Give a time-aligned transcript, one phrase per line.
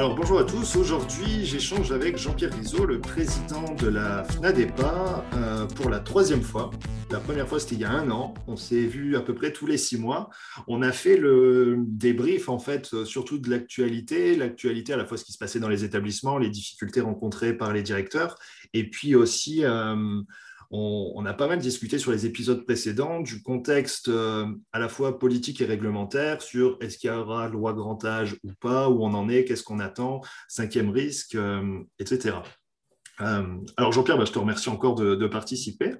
[0.00, 5.66] Alors bonjour à tous, aujourd'hui j'échange avec Jean-Pierre Rizot, le président de la FNADEPA, euh,
[5.66, 6.70] pour la troisième fois.
[7.10, 9.52] La première fois c'était il y a un an, on s'est vu à peu près
[9.52, 10.30] tous les six mois.
[10.68, 15.24] On a fait le débrief en fait, surtout de l'actualité, l'actualité à la fois ce
[15.26, 18.38] qui se passait dans les établissements, les difficultés rencontrées par les directeurs,
[18.72, 19.66] et puis aussi...
[19.66, 20.22] Euh,
[20.70, 25.18] on, a pas mal discuté sur les épisodes précédents du contexte euh, à la fois
[25.18, 29.12] politique et réglementaire sur est-ce qu'il y aura loi grand âge ou pas, où on
[29.14, 32.36] en est, qu'est-ce qu'on attend, cinquième risque, euh, etc.
[33.20, 35.94] Euh, alors Jean-Pierre, bah, je te remercie encore de, participer.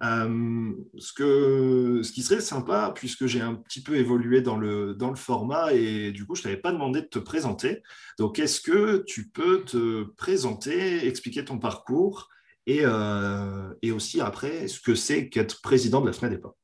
[0.00, 5.72] ce, qui serait sympa, puisque j'ai un petit peu évolué dans le, dans le format
[5.72, 7.82] et du coup, je ne t'avais pas demandé de te présenter.
[8.18, 12.28] Donc, est-ce que tu peux te présenter, expliquer ton parcours
[12.68, 16.54] euh, et, aussi après ce que c'est qu'être président de la FNADEPA.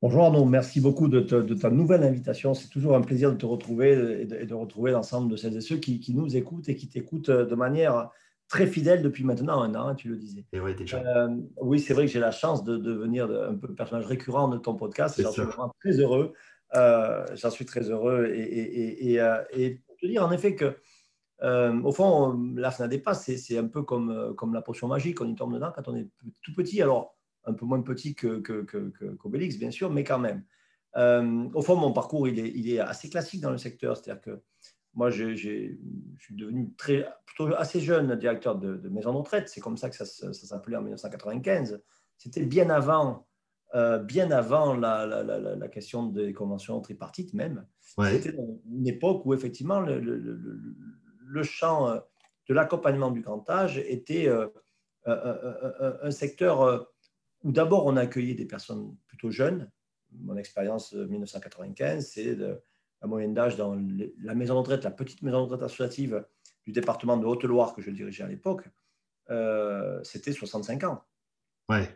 [0.00, 2.54] Bonjour Arnaud, merci beaucoup de, ta nouvelle invitation.
[2.54, 5.78] C'est toujours un plaisir de te retrouver et de, retrouver l'ensemble de celles et ceux
[5.78, 8.10] qui, nous écoutent et qui t'écoutent de manière
[8.48, 10.44] très fidèle depuis maintenant un an, tu le disais.
[10.52, 11.02] Et ouais, déjà.
[11.04, 14.58] Euh, oui, c'est vrai que j'ai la chance de devenir un peu personnage récurrent de
[14.58, 15.20] ton podcast.
[15.20, 16.32] J'en suis vraiment très heureux.
[16.74, 18.26] Euh, j'en suis très heureux.
[18.26, 19.20] Et, et, et,
[19.52, 20.76] et, te dire en effet que
[21.42, 25.28] euh, au fond, la FNADEPA, c'est un peu comme, euh, comme la potion magique, on
[25.28, 26.08] y tombe dedans quand on est
[26.42, 30.44] tout petit, alors un peu moins petit qu'Obélix, bien sûr, mais quand même.
[30.96, 34.20] Euh, au fond, mon parcours, il est, il est, assez classique dans le secteur, c'est-à-dire
[34.20, 34.42] que
[34.94, 35.78] moi, je suis
[36.30, 40.04] devenu très, plutôt assez jeune directeur de, maison de retraite, c'est comme ça que ça,
[40.04, 41.80] s'appelait en 1995.
[42.16, 43.28] C'était bien avant,
[44.02, 47.64] bien avant la, la, la, question des conventions tripartites même.
[47.80, 48.34] C'était
[48.68, 50.18] une époque où effectivement le, le
[51.42, 52.00] champ euh,
[52.48, 54.46] de l'accompagnement du grand âge était euh,
[55.06, 56.78] un secteur euh,
[57.42, 59.70] où d'abord on accueillait des personnes plutôt jeunes.
[60.12, 63.78] Mon expérience 1995, c'est la moyenne d'âge dans
[64.22, 66.24] la maison de retraite, la petite maison de retraite associative
[66.64, 68.64] du département de Haute-Loire que je dirigeais à l'époque,
[70.02, 71.04] c'était 65 ans.
[71.68, 71.94] Ouais.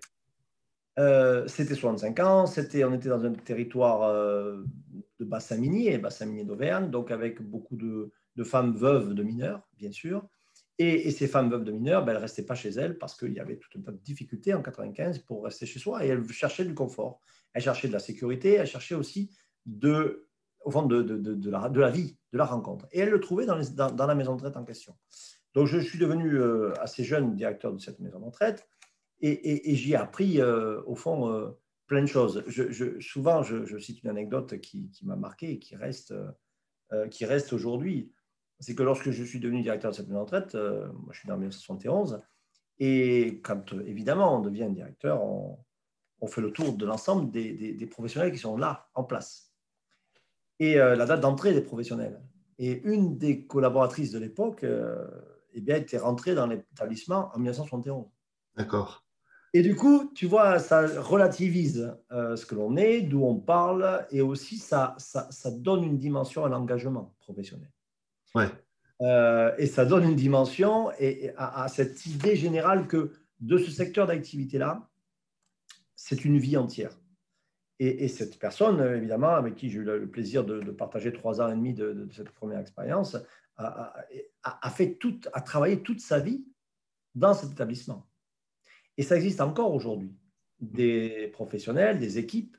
[1.49, 6.91] c'était 65 ans, c'était, on était dans un territoire de bassin minier, bassin minier d'Auvergne,
[6.91, 10.29] donc avec beaucoup de, de femmes veuves de mineurs, bien sûr.
[10.79, 13.33] Et, ces femmes veuves de mineurs, ben, elles ne restaient pas chez elles parce qu'il
[13.33, 16.27] y avait tout un tas de difficultés en 95 pour rester chez soi et elles
[16.31, 17.21] cherchaient du confort.
[17.53, 19.31] Elles cherchaient de la sécurité, elles cherchaient aussi
[19.67, 20.27] de,
[20.65, 20.97] au fond de,
[21.51, 22.87] la, vie, de la rencontre.
[22.91, 24.97] Et elles le trouvaient dans, la maison de retraite en question.
[25.55, 28.67] Donc je suis devenu euh, assez jeune directeur de cette maison de retraite
[29.21, 31.51] et, j'y ai appris, euh, au fond, euh,
[31.87, 32.43] plein de choses.
[32.99, 36.13] Souvent, je, cite une anecdote qui, m'a marqué et qui reste
[37.53, 38.13] aujourd'hui
[38.63, 41.19] c'est que lorsque je suis devenu directeur de cette maison de retraite, euh, moi je
[41.19, 42.23] suis né en 1971,
[42.79, 45.59] et quand euh, évidemment on devient directeur, on,
[46.29, 49.53] fait le tour de l'ensemble des, professionnels qui sont là, en place.
[50.61, 52.23] Et euh, la date d'entrée des professionnels.
[52.59, 54.65] Et une des collaboratrices de l'époque
[55.53, 58.07] eh bien, était rentrée dans l'établissement en 1971.
[58.57, 59.05] D'accord.
[59.53, 64.21] Et du coup, tu vois, ça relativise ce que l'on est, d'où on parle, et
[64.21, 67.72] aussi ça, ça, ça donne une dimension à l'engagement professionnel.
[68.35, 68.49] Ouais.
[69.01, 74.07] Euh, et ça donne une dimension et, à, cette idée générale que de ce secteur
[74.07, 74.89] d'activité-là,
[75.97, 76.97] c'est une vie entière.
[77.79, 81.57] Et, cette personne, évidemment, avec qui j'ai eu le plaisir de, partager trois ans et
[81.57, 83.17] demi de, cette première expérience,
[83.57, 86.45] a, fait tout, a travaillé toute sa vie
[87.17, 88.09] dans cet établissement.
[88.97, 90.15] Et ça existe encore aujourd'hui.
[90.61, 92.57] Des professionnels, des équipes,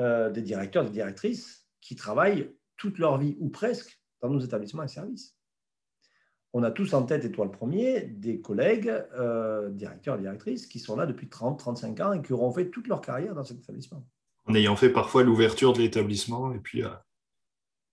[0.00, 4.84] euh, des directeurs, des directrices qui travaillent toute leur vie, ou presque, dans nos établissements
[4.84, 5.36] et services.
[6.54, 10.66] On a tous en tête, et toi le premier, des collègues, euh, directeurs et directrices,
[10.66, 13.44] qui sont là depuis 30, 35 ans et qui auront fait toute leur carrière dans
[13.44, 14.06] cet établissement.
[14.46, 16.84] En ayant fait parfois l'ouverture de l'établissement et puis...
[16.84, 16.90] Euh,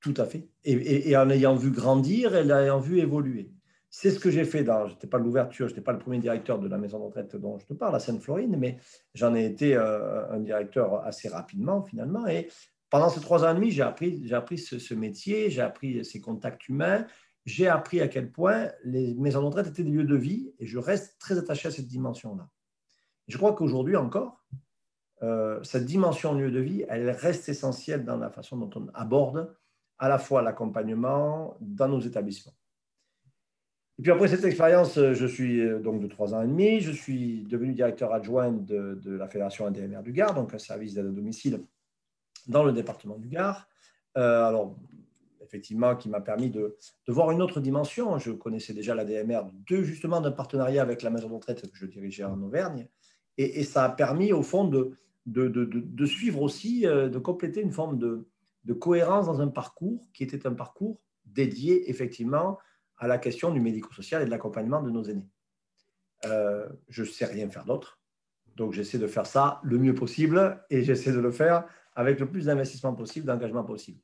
[0.02, 0.50] Tout à fait.
[0.66, 3.52] Et, en ayant vu grandir et l'ayant vu évoluer.
[3.92, 6.20] C'est ce que j'ai fait dans, je n'étais pas l'ouverture, je n'étais pas le premier
[6.20, 8.78] directeur de la maison de retraite dont je te parle, à Sainte-Florine, mais
[9.16, 12.28] j'en ai été euh, un directeur assez rapidement finalement.
[12.28, 12.50] Et
[12.90, 17.06] pendant ces trois ans et demi, j'ai appris, ce, métier, j'ai appris ces contacts humains,
[17.46, 20.78] j'ai appris à quel point les maisons de étaient des lieux de vie et je
[20.78, 22.50] reste très attaché à cette dimension-là.
[23.28, 24.44] Je crois qu'aujourd'hui encore,
[25.22, 29.56] euh, cette dimension lieu de vie, elle reste essentielle dans la façon dont on aborde
[29.98, 32.54] à la fois l'accompagnement dans nos établissements.
[34.00, 36.92] Et puis après cette expérience, je suis euh, donc de trois ans et demi, je
[36.92, 41.10] suis devenu directeur adjoint de, la Fédération intérimaire du Gard, donc un service d'aide à
[41.10, 41.62] domicile
[42.48, 43.68] dans le département du Gard.
[44.18, 44.76] Euh, alors,
[45.50, 46.78] effectivement, qui m'a permis de,
[47.08, 48.18] voir une autre dimension.
[48.20, 51.78] Je connaissais déjà la DMR de, justement d'un partenariat avec la maison de retraite que
[51.78, 52.88] je dirigeais en Auvergne.
[53.38, 54.92] Et, ça a permis, au fond, de,
[55.26, 58.28] de, suivre aussi, euh, de compléter une forme de,
[58.80, 62.60] cohérence dans un parcours qui était un parcours dédié, effectivement,
[62.98, 65.28] à la question du médico-social et de l'accompagnement de nos aînés.
[66.26, 68.00] Euh, je ne sais rien faire d'autre.
[68.56, 71.66] Donc, j'essaie de faire ça le mieux possible et j'essaie de le faire
[71.96, 74.00] avec le plus d'investissement possible, d'engagement possible.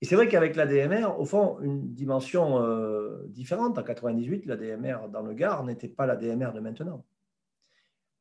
[0.00, 3.78] Et c'est vrai qu'avec la DMR, au fond, une dimension euh, différente.
[3.78, 7.04] En 98, la DMR dans le Gard n'était pas la DMR de maintenant.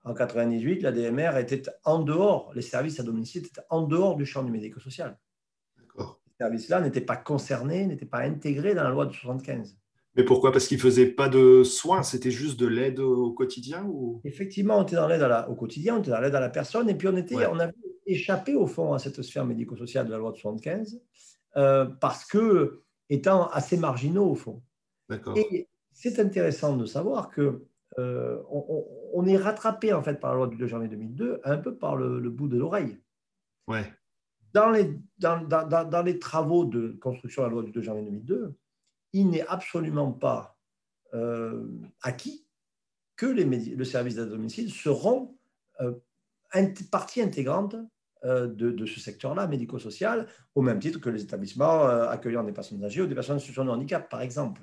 [0.06, 4.26] En 98, la DMR était en dehors, les services à domicile étaient en dehors du
[4.26, 5.18] champ du médico-social.
[5.78, 9.78] Ces services-là n'étaient pas concernés, n'étaient pas intégrés dans la loi de 75.
[10.16, 10.52] Mais pourquoi?
[10.52, 14.22] Parce qu'ils ne faisaient pas de soins, c'était juste de l'aide au quotidien ou...
[14.26, 16.96] Effectivement, on était dans l'aide au quotidien, on était dans l'aide à la personne, et
[16.96, 17.74] puis on, était, on avait
[18.06, 21.02] échappé au fond à cette sphère médico-sociale de la loi de 75,
[21.56, 24.64] euh, parce que étant assez marginaux au fond.
[25.36, 27.66] Et c'est intéressant de savoir que
[28.00, 31.76] euh, on, est rattrapé en fait par la loi du 2 janvier 2002 un peu
[31.76, 32.98] par le, bout de l'oreille.
[33.68, 33.94] Ouais.
[34.54, 38.04] Dans les, dans, dans, dans les travaux de construction de la loi du 2 janvier
[38.04, 38.56] 2002,
[39.14, 40.58] il n'est absolument pas
[41.14, 41.68] euh,
[42.02, 42.48] acquis
[43.16, 45.38] que les le service d'aide domicile seront
[45.82, 45.94] euh,
[46.92, 47.76] partie intégrante
[48.24, 53.02] euh, de, ce secteur-là, médico-social, au même titre que les établissements accueillant des personnes âgées
[53.02, 54.62] ou des personnes en situation de handicap, par exemple.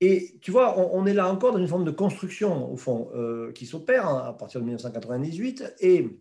[0.00, 3.10] Et tu vois, on, est là encore dans une forme de construction, au fond,
[3.54, 6.20] qui s'opère hein, à partir de 1998, et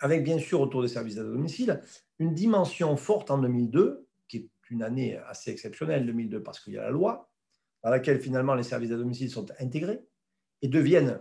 [0.00, 1.82] avec bien sûr autour des services à domicile,
[2.18, 4.08] une dimension forte en 2002
[4.70, 7.30] une année assez exceptionnelle, 2002, parce qu'il y a la loi,
[7.82, 10.00] dans laquelle finalement les services à domicile sont intégrés
[10.62, 11.20] et deviennent,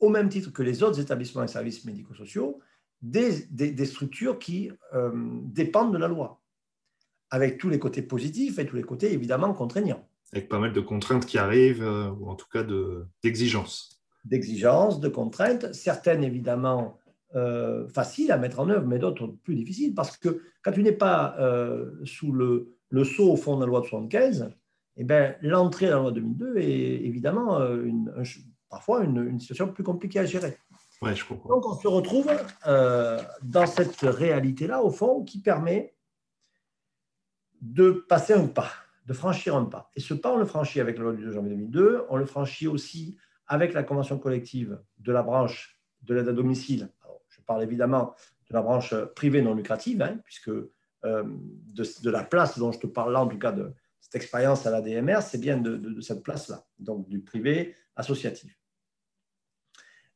[0.00, 2.60] au même titre que les autres établissements et services médico-sociaux,
[3.02, 5.12] des, des, structures qui euh,
[5.44, 6.40] dépendent de la loi,
[7.30, 10.06] avec tous les côtés positifs et tous les côtés évidemment contraignants.
[10.32, 12.64] Avec pas mal de contraintes qui arrivent, euh, ou en tout cas
[13.22, 14.00] d'exigences.
[14.24, 16.98] d'exigences, de contraintes, certaines évidemment
[17.34, 20.92] euh, faciles à mettre en œuvre, mais d'autres plus difficiles, parce que quand tu n'es
[20.92, 21.36] pas
[22.04, 24.50] sous le, le sceau au fond de la loi de 75,
[24.98, 28.12] eh ben, l'entrée dans la loi 2002 est évidemment une,
[28.68, 30.58] parfois une, situation plus compliquée à gérer.
[31.02, 31.48] Ouais, je comprends.
[31.48, 32.30] Donc on se retrouve
[32.64, 35.94] dans cette réalité-là, au fond, qui permet
[37.60, 38.70] de passer un pas,
[39.06, 39.90] de franchir un pas.
[39.94, 42.26] Et ce pas, on le franchit avec la loi du 2 janvier 2002, on le
[42.26, 46.90] franchit aussi avec la convention collective de la branche de l'aide à domicile
[47.46, 48.14] parle évidemment
[48.50, 52.86] de la branche privée non lucrative, hein, puisque euh, de, la place dont je te
[52.86, 56.22] parle là, en tout cas de cette expérience à la DMR, c'est bien de, cette
[56.22, 58.56] place-là, donc du privé associatif.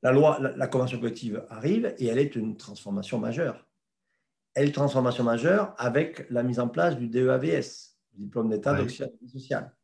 [0.02, 3.66] La loi, la, convention collective arrive et elle est une transformation majeure.
[4.54, 8.88] Elle est une transformation majeure avec la mise en place du DEAVS, diplôme d'État ouais.
[8.88, 9.74] social.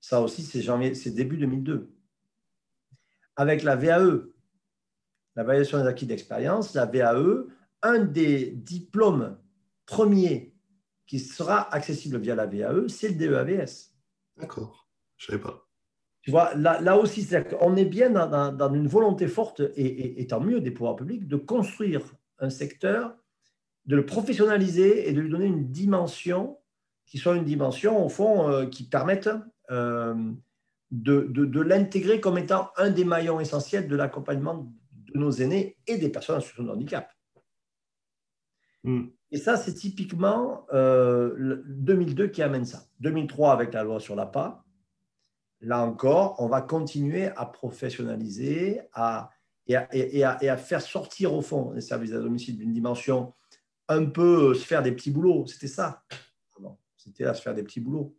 [0.00, 1.94] Ça aussi, c'est début 2002.
[3.36, 4.26] Avec la VAE,
[5.36, 7.46] la validation des acquis d'expérience, la VAE,
[7.82, 9.38] un des diplômes
[9.86, 10.54] premiers
[11.06, 13.94] qui sera accessible via la VAE, c'est le DEAVS.
[14.36, 15.63] D'accord, je ne savais pas.
[16.24, 17.28] Tu vois, là, là aussi,
[17.60, 22.00] on est bien dans, une volonté forte, et, tant mieux des pouvoirs publics, de construire
[22.38, 23.14] un secteur,
[23.84, 26.58] de le professionnaliser et de lui donner une dimension
[27.04, 29.28] qui soit une dimension, au fond, euh, qui permette
[29.70, 30.14] euh,
[30.90, 35.98] de, de l'intégrer comme étant un des maillons essentiels de l'accompagnement de nos aînés et
[35.98, 37.12] des personnes en situation de handicap.
[38.82, 39.08] Hmm.
[39.30, 42.86] Et ça, c'est typiquement euh, 2002 qui amène ça.
[43.00, 44.63] 2003 avec la loi sur l'APA.
[45.64, 49.30] Là encore, on va continuer à professionnaliser à,
[49.66, 53.32] et, à, faire sortir au fond les services à domicile d'une dimension
[53.88, 55.46] un peu se faire des petits boulots.
[55.46, 56.02] C'était ça.
[56.96, 58.14] C'était à se faire des petits boulots.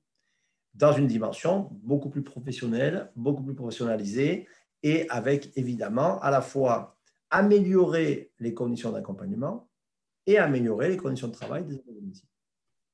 [0.74, 4.48] Dans une dimension beaucoup plus professionnelle, beaucoup plus professionnalisée
[4.82, 6.98] et avec évidemment à la fois
[7.30, 9.70] améliorer les conditions d'accompagnement
[10.26, 12.28] et améliorer les conditions de travail des organismes.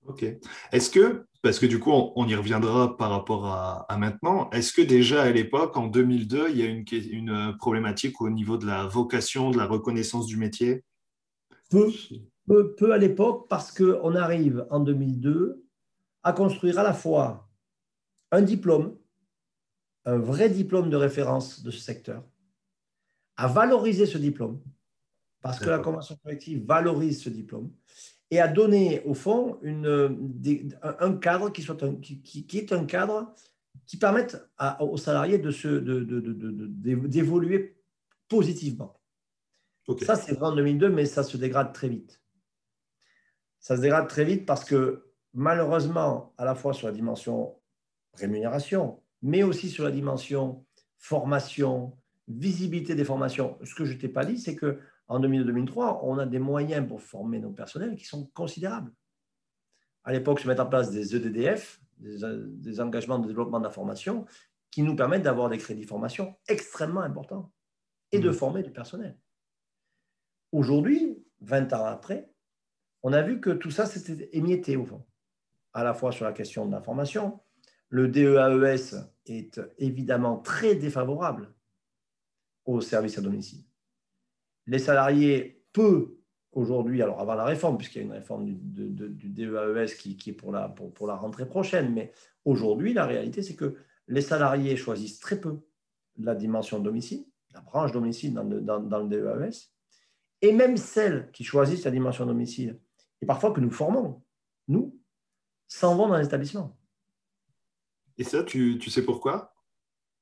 [0.06, 0.26] Ok.
[0.72, 4.82] Est-ce que, parce que du coup, on, y reviendra par rapport à, maintenant, est-ce que
[4.82, 8.86] déjà à l'époque, en 2002, il y a une, une problématique au niveau de la
[8.86, 10.84] vocation, de la reconnaissance du métier?
[11.70, 11.92] Peu,
[12.48, 15.64] peu, peu à l'époque, parce qu'on arrive en 2002
[16.24, 17.50] à construire à la fois
[18.32, 18.96] un diplôme
[20.06, 22.24] un vrai diplôme de référence de ce secteur,
[23.36, 24.60] à valoriser ce diplôme
[25.42, 27.72] parce que la convention collective valorise ce diplôme
[28.32, 33.36] et a donné, au fond, une, un cadre qui, soit qui, qui, est un cadre
[33.86, 34.38] qui permette
[34.80, 35.82] aux salariés d'évoluer
[37.58, 37.76] de, de,
[38.30, 38.98] positivement.
[40.06, 42.22] Ça, c'est vrai en 2002, mais ça se dégrade très vite.
[43.60, 47.60] Ça se dégrade très vite parce que malheureusement, à la fois sur la dimension
[48.14, 50.66] rémunération, mais aussi sur la dimension
[50.98, 51.98] formation,
[52.30, 53.58] visibilité des formations.
[53.64, 54.56] Ce que je ne t'ai pas dit, c'est
[55.12, 58.94] qu'en 2002-2003, on a des moyens pour former nos personnels qui sont considérables.
[60.06, 64.26] À l'époque, se mettent en place des EDDF, des, engagements de développement de la formation,
[64.72, 67.52] qui nous permettent d'avoir des crédits formation extrêmement importants
[68.14, 68.34] et de mmh.
[68.34, 69.18] former du personnel.
[70.54, 72.32] Aujourd'hui, 20 ans après,
[73.04, 75.06] on a vu que tout ça s'était émietté au fond,
[75.74, 77.42] à la fois sur la question de la formation.
[77.90, 81.54] Le DEAES est évidemment très défavorable
[82.64, 83.66] au service à domicile.
[84.68, 86.18] Les salariés peu
[86.54, 90.52] aujourd'hui, alors avant la réforme, puisqu'il y a une réforme du, DEAES qui, est pour
[90.52, 92.12] la, pour, la rentrée prochaine, mais
[92.46, 93.78] aujourd'hui, la réalité, c'est que
[94.08, 95.60] les salariés choisissent très peu
[96.18, 99.72] la dimension domicile, la branche domicile dans le, dans DEAES,
[100.42, 102.80] et même celles qui choisissent la dimension domicile,
[103.22, 104.22] et parfois que nous formons,
[104.68, 105.00] nous,
[105.68, 106.78] s'en vont dans l'établissement.
[108.18, 109.51] Et ça, tu, tu sais pourquoi?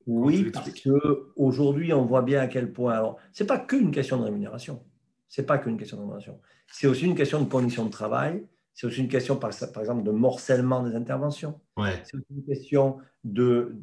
[0.08, 2.94] Oui, parce qu'aujourd'hui, on voit bien à quel point.
[2.94, 4.84] Alors, ce n'est pas qu'une question de rémunération.
[5.28, 6.40] Ce n'est pas qu'une question de rémunération.
[6.68, 8.46] C'est aussi une question de conditions de travail.
[8.74, 11.60] C'est aussi une question, par, par, exemple, de morcellement des interventions.
[11.78, 12.02] Ouais.
[12.06, 13.76] C'est aussi une question de,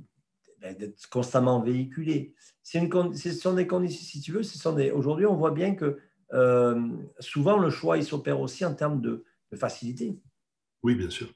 [0.61, 2.35] ben, d'être constamment véhiculé.
[2.63, 4.91] C'est une, ce sont des conditions, si tu veux, ce sont des.
[4.91, 5.99] Aujourd'hui, on voit bien que
[6.33, 6.89] euh,
[7.21, 10.19] souvent le choix il s'opère aussi en termes de, facilité.
[10.83, 11.33] Oui, bien sûr.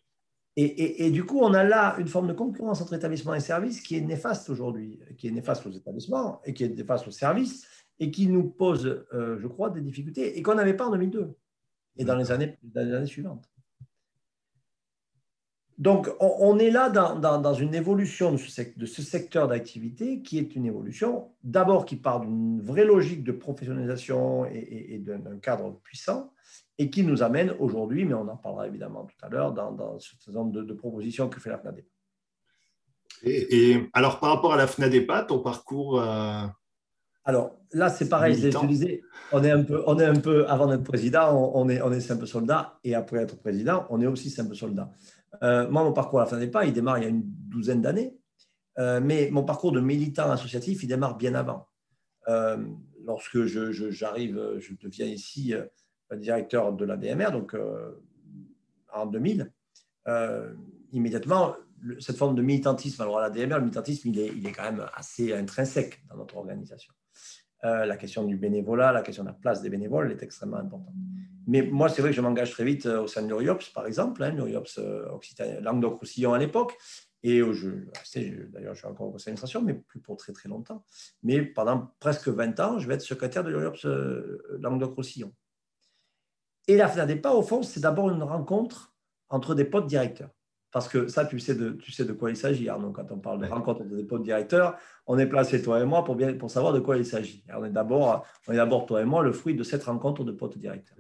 [0.57, 3.81] Et, et, du coup, on a là une forme de concurrence entre établissements et services
[3.81, 7.67] qui est néfaste aujourd'hui, qui est néfaste aux établissements et qui est néfaste aux services
[8.01, 11.37] et qui nous pose, euh, je crois, des difficultés et qu'on n'avait pas en 2002
[11.99, 13.49] et dans les années, dans les années suivantes.
[15.81, 21.31] Donc, on, est là dans, une évolution de ce, secteur d'activité qui est une évolution,
[21.43, 26.35] d'abord qui part d'une vraie logique de professionnalisation et, d'un cadre puissant,
[26.77, 30.31] et qui nous amène aujourd'hui, mais on en parlera évidemment tout à l'heure, dans, ce
[30.31, 31.89] nombre de, propositions que fait la FNADEPA.
[33.23, 36.43] Et, alors, par rapport à la FNADEPA, ton parcours euh,
[37.25, 39.01] Alors, là, c'est pareil, je disais,
[39.33, 42.01] on est, un peu, on est un peu, avant d'être président, on, est, on est
[42.01, 44.91] simple soldat, et après être président, on est aussi simple soldat.
[45.43, 47.23] Euh, moi, mon parcours à la fin des pas, il démarre il y a une
[47.25, 48.17] douzaine d'années,
[48.79, 51.69] euh, mais mon parcours de militant associatif, il démarre bien avant.
[52.29, 52.59] Euh,
[53.05, 55.55] lorsque j'arrive, je, deviens ici
[56.13, 57.57] directeur de la BMR, donc
[58.93, 59.53] en 2000,
[60.93, 61.55] immédiatement,
[61.99, 64.65] cette forme de militantisme, alors à la DMR, le militantisme, il est, il est quand
[64.65, 66.93] même assez intrinsèque dans notre organisation.
[67.63, 70.95] La question du bénévolat, la question de la place des bénévoles est extrêmement importante.
[71.51, 73.87] Mais moi, c'est vrai que je m'engage très vite euh, au sein de l'URIOPS, par
[73.87, 76.77] exemple, hein, l'URIOPS euh, Languedoc-Roussillon à l'époque.
[77.23, 77.69] Et je,
[78.53, 80.85] d'ailleurs, je suis encore au conseil d'administration, mais plus pour très très longtemps.
[81.25, 85.33] Mais pendant presque 20 ans, je vais être secrétaire de l'URIOPS euh, Languedoc-Roussillon.
[86.69, 88.95] Et la FNADEPA, au fond, c'est d'abord une rencontre
[89.29, 90.31] entre des potes directeurs.
[90.73, 92.93] Parce que ça, tu sais de, tu sais de quoi il s'agit, Arnaud.
[92.93, 96.05] Quand on parle de rencontre entre des potes directeurs, on est placé, toi et moi,
[96.05, 97.45] pour, bien, pour savoir de quoi il s'agit.
[97.53, 98.25] On est d'abord,
[98.87, 100.97] toi et moi, le fruit de cette rencontre de potes directeurs.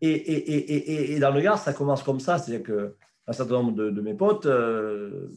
[0.00, 2.38] Et, et, et, et, dans le Gard, ça commence comme ça.
[2.38, 5.28] C'est-à-dire qu'un certain nombre de, mes potes, euh,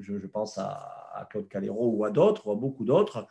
[0.00, 3.28] je, pense à, Claude Calero ou à d'autres, ou à beaucoup d'autres,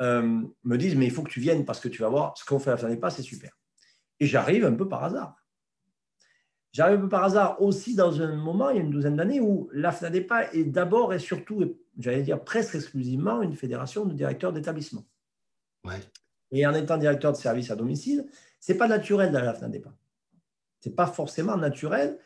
[0.00, 2.44] euh, me disent Mais il faut que tu viennes parce que tu vas voir ce
[2.44, 3.52] qu'on fait à la fin des pas, c'est super.
[4.20, 5.34] Et j'arrive un peu par hasard.
[6.72, 9.40] J'arrive un peu par hasard aussi dans un moment, il y a une douzaine d'années,
[9.40, 14.52] où la FNADEPA est d'abord et surtout, j'allais dire presque exclusivement, une fédération de directeurs
[14.52, 15.04] d'établissement.
[15.84, 16.00] Ouais.
[16.50, 18.26] Et en étant directeur de service à domicile,
[18.60, 19.90] ce n'est pas naturel d'aller à la FNADEPA.
[20.80, 22.18] Ce n'est pas forcément naturel.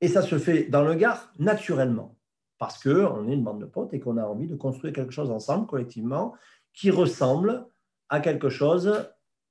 [0.00, 2.16] Et ça se fait dans le Gard naturellement.
[2.58, 5.30] Parce qu'on est une bande de potes et qu'on a envie de construire quelque chose
[5.30, 6.34] ensemble, collectivement,
[6.72, 7.66] qui ressemble
[8.08, 9.08] à quelque chose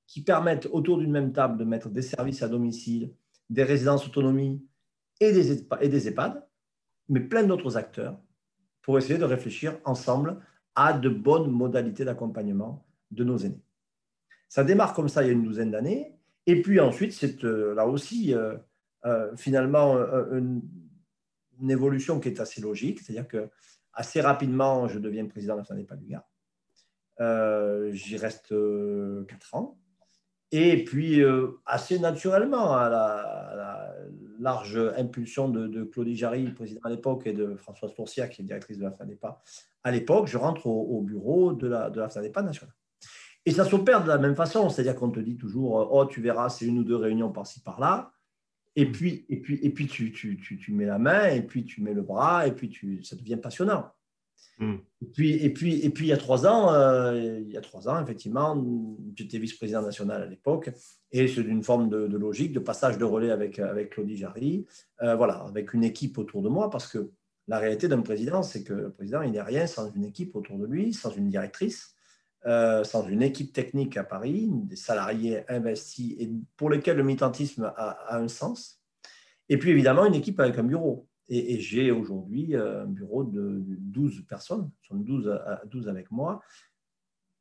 [0.08, 3.14] qui permette autour d'une même table de mettre des services à domicile,
[3.54, 4.66] des résidences autonomie
[5.20, 6.44] et des, des EHPAD,
[7.10, 8.20] mais plein d'autres acteurs,
[8.82, 10.40] pour essayer de réfléchir ensemble
[10.76, 13.64] à de bonnes modalités d'accompagnement de nos aînés.
[14.50, 16.16] Ça démarre comme ça il y a une douzaine d'années,
[16.48, 18.58] et puis ensuite, c'est euh, là aussi euh,
[19.06, 19.96] euh, finalement
[20.32, 20.62] une,
[21.70, 23.50] évolution qui est assez logique, c'est-à-dire que
[23.94, 26.28] assez rapidement, je deviens président de la FNADEPA du Gard.
[27.94, 28.54] J'y reste
[29.28, 29.80] quatre ans.
[30.56, 31.20] Et puis,
[31.66, 33.96] assez naturellement, à la,
[34.40, 38.78] large impulsion de, Claudie Jarry, président à l'époque, et de Françoise Tourcière, qui est directrice
[38.78, 39.42] de la FNADEPA
[39.84, 42.76] à l'époque, je rentre au, bureau de la, de la FNADEPA nationale.
[43.46, 46.50] Et ça s'opère de la même façon, c'est-à-dire qu'on te dit toujours, oh, tu verras,
[46.50, 48.12] c'est une ou deux réunions par-ci, par-là.
[48.76, 51.66] Et puis, et puis, et puis tu, tu, tu, tu, mets la main, et puis
[51.66, 53.92] tu mets le bras, et puis tu, ça devient passionnant.
[54.60, 54.76] Hmm.
[55.02, 57.62] Et, puis, et, puis, et puis, il y a trois ans, euh, il y a
[57.62, 58.64] trois ans, effectivement,
[59.16, 60.70] j'étais vice-président national à l'époque,
[61.12, 64.66] et c'est une forme de, logique, de passage de relais avec, avec Claudie Jarry,
[65.02, 67.12] euh, voilà, avec une équipe autour de moi, parce que
[67.48, 70.58] la réalité d'un président, c'est que le président, il n'est rien sans une équipe autour
[70.58, 71.96] de lui, sans une directrice,
[72.46, 77.72] euh, sans une équipe technique à Paris, des salariés investis et pour lesquels le militantisme
[77.78, 78.82] a, un sens.
[79.48, 81.08] Et puis évidemment, une équipe avec un bureau.
[81.30, 86.42] Et, j'ai aujourd'hui euh, un bureau de, 12 personnes, sont 12, 12 avec moi.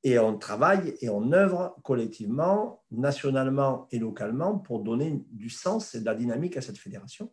[0.05, 6.01] Et on travaille et on œuvre collectivement, nationalement et localement pour donner du sens et
[6.01, 7.33] de la dynamique à cette fédération.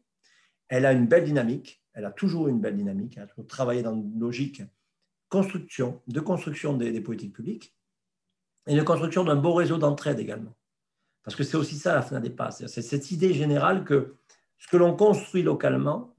[0.68, 3.82] Elle a une belle dynamique, elle a toujours une belle dynamique, elle a toujours travaillé
[3.82, 4.62] dans une logique
[5.32, 7.75] de construction des, politiques publiques
[8.68, 10.56] et de construction d'un beau réseau d'entraide également.
[11.24, 14.15] Parce que c'est aussi ça la FNADEPA, c'est cette idée générale que
[14.58, 16.15] ce que l'on construit localement,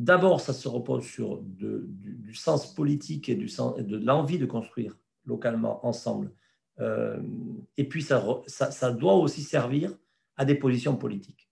[0.00, 6.32] d'abord ça se repose sur du, sens politique et, de l'envie de construire localement ensemble.
[6.80, 7.20] Euh,
[7.76, 9.94] et puis ça, doit aussi servir
[10.36, 11.50] à des positions politiques.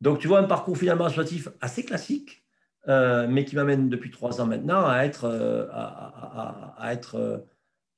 [0.00, 2.42] Donc tu vois un parcours finalement associatif assez classique,
[2.88, 5.26] euh, mais qui m'amène depuis trois ans maintenant à être,
[7.14, 7.38] euh,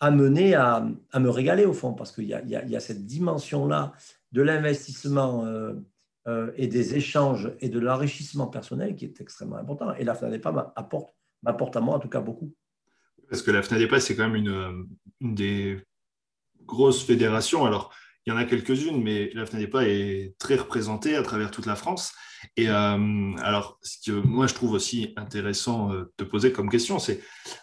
[0.00, 0.87] amené à,
[1.18, 3.94] me régaler au fond, parce qu'il y a, cette dimension-là
[4.32, 5.47] de l'investissement
[6.57, 9.93] et des échanges et de l'enrichissement personnel qui est extrêmement important.
[9.95, 12.55] Et la FNADEPA m'apporte, m'apporte à moi en tout cas beaucoup.
[13.29, 14.87] Parce que la FNADEPA, c'est quand même une,
[15.21, 15.83] une des
[16.64, 17.64] grosses fédérations.
[17.64, 17.93] Alors,
[18.25, 21.75] il y en a quelques-unes, mais la FNADEPA est très représentée à travers toute la
[21.75, 22.12] France.
[22.57, 26.99] Et euh, alors, ce que moi je trouve aussi intéressant euh, de poser comme question,
[26.99, 27.21] c'est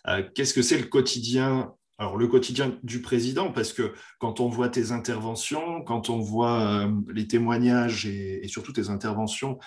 [0.07, 4.47] euh, qu'est-ce que c'est le quotidien alors, le quotidien du président, parce que quand on
[4.47, 9.59] voit tes interventions, quand on voit les témoignages et, surtout tes interventions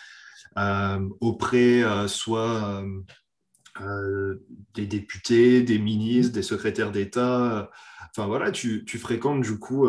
[1.20, 2.82] auprès soit
[4.74, 7.70] des députés, des ministres, des secrétaires d'État,
[8.10, 9.86] enfin voilà, tu, tu, fréquentes du coup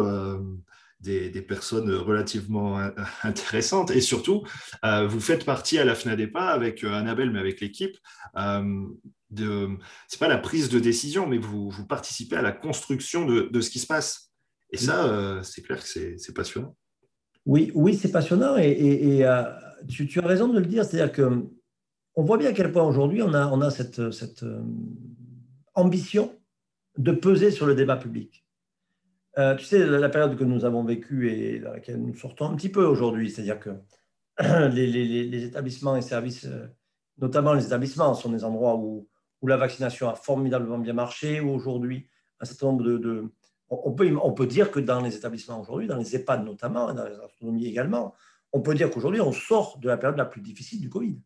[1.04, 2.80] des, personnes relativement
[3.24, 3.92] intéressantes.
[3.92, 4.44] Et surtout,
[4.86, 7.98] euh, vous faites partie à la FNADEPA avec euh, Annabelle, mais avec l'équipe.
[8.38, 8.86] Euh,
[9.30, 9.70] de,
[10.08, 13.62] c'est pas la prise de décision, mais vous, vous participez à la construction de, de,
[13.62, 14.32] ce qui se passe.
[14.72, 16.76] Et ça, euh, c'est clair que c'est, passionnant.
[17.46, 18.58] Oui, oui, c'est passionnant.
[18.58, 19.44] Et, et,
[19.88, 20.86] tu, tu, as raison de le dire.
[20.86, 21.46] C'est-à-dire que
[22.16, 24.46] on voit bien à quel point aujourd'hui on a, on a cette, cette
[25.74, 26.40] ambition
[26.98, 28.43] de peser sur le débat public.
[29.40, 32.56] Euh, tu sais, la période que nous avons vécue et dans laquelle nous sortons un
[32.56, 33.72] petit peu aujourd'hui, c'est-à-dire que
[34.70, 36.68] les, établissements et services, euh,
[37.18, 39.08] notamment les établissements, sont des endroits où,
[39.42, 42.08] où la vaccination a formidablement bien marché, où aujourd'hui,
[42.40, 43.32] un certain nombre de...
[43.70, 46.96] on, peut, on peut dire que dans les établissements aujourd'hui, dans les EHPAD notamment, et
[46.96, 48.14] dans les astronomies également,
[48.52, 51.20] on peut dire qu'aujourd'hui, on sort de la période la plus difficile du Covid.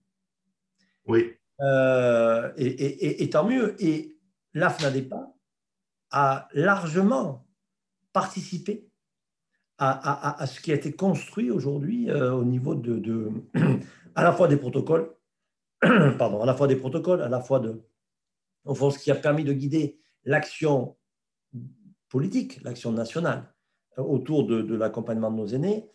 [1.08, 1.34] Oui.
[1.60, 3.76] Euh, et, et, et, tant mieux.
[3.84, 4.18] Et
[4.54, 5.34] l'AFNADEPA
[6.12, 7.47] a largement
[8.18, 8.90] participer
[9.78, 13.32] à, ce qui a été construit aujourd'hui euh, au niveau de,
[14.16, 15.16] à la fois des protocoles,
[16.18, 17.80] pardon, à la fois des protocoles, à la fois de,
[18.66, 20.98] au fond, ce qui a permis de guider l'action
[22.10, 23.54] politique, l'action nationale
[24.00, 25.88] euh, autour de, l'accompagnement de nos aînés.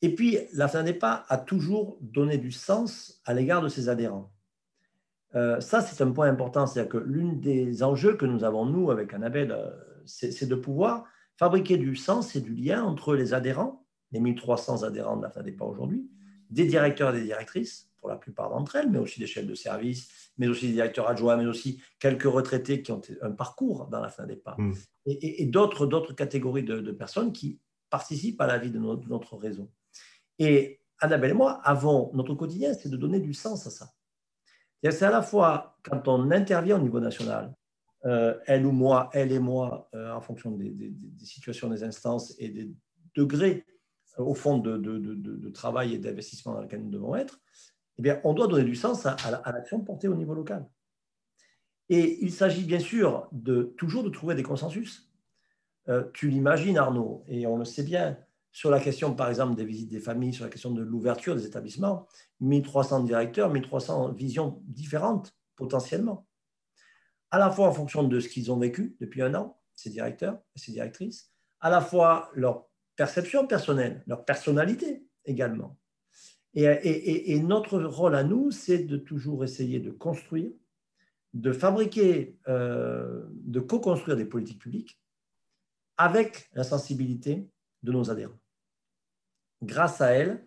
[0.00, 4.32] Et puis, la FNADEPA a toujours donné du sens à l'égard de ses adhérents.
[5.36, 8.90] Euh, ça, c'est un point important, c'est-à-dire que l'une des enjeux que nous avons, nous,
[8.90, 9.56] avec Annabelle,
[10.04, 11.04] c'est de pouvoir
[11.42, 15.64] fabriquer du sens et du lien entre les adhérents, les 1300 adhérents de la FNADEPA
[15.64, 16.08] aujourd'hui,
[16.50, 19.56] des directeurs et des directrices, pour la plupart d'entre elles, mais aussi des chefs de
[19.56, 23.98] service, mais aussi des directeurs adjoints, mais aussi quelques retraités qui ont un parcours dans
[23.98, 24.72] la FNADEPA, mmh.
[25.06, 27.58] et, et, d'autres, d'autres catégories de, personnes qui
[27.90, 29.68] participent à la vie de notre, notre réseau.
[30.38, 33.90] Et Annabelle et moi avons, notre quotidien, c'est de donner du sens à ça.
[34.84, 37.52] C'est à la fois quand on intervient au niveau national,
[38.04, 42.70] elle ou moi, elle et moi, euh, en fonction des, situations, des instances et des
[43.14, 43.64] degrés,
[44.18, 47.40] euh, au fond, de, travail et d'investissement dans lequel nous devons être,
[47.98, 50.66] eh bien, on doit donner du sens à, l'action portée au niveau local.
[51.88, 55.12] Et il s'agit bien sûr de toujours de trouver des consensus.
[56.14, 58.16] tu l'imagines, Arnaud, et on le sait bien,
[58.50, 61.46] sur la question, par exemple, des visites des familles, sur la question de l'ouverture des
[61.46, 62.06] établissements,
[62.40, 66.26] 1300 directeurs, 1300 visions différentes potentiellement
[67.32, 70.38] à la fois en fonction de ce qu'ils ont vécu depuis un an, ces directeurs
[70.54, 75.78] et ces directrices, à la fois leur perception personnelle, leur personnalité également.
[76.54, 80.52] Et, notre rôle à nous, c'est de toujours essayer de construire,
[81.32, 85.00] de fabriquer, euh, de co-construire des politiques publiques
[85.96, 87.48] avec la sensibilité
[87.82, 88.38] de nos adhérents.
[89.62, 90.44] Grâce à elle,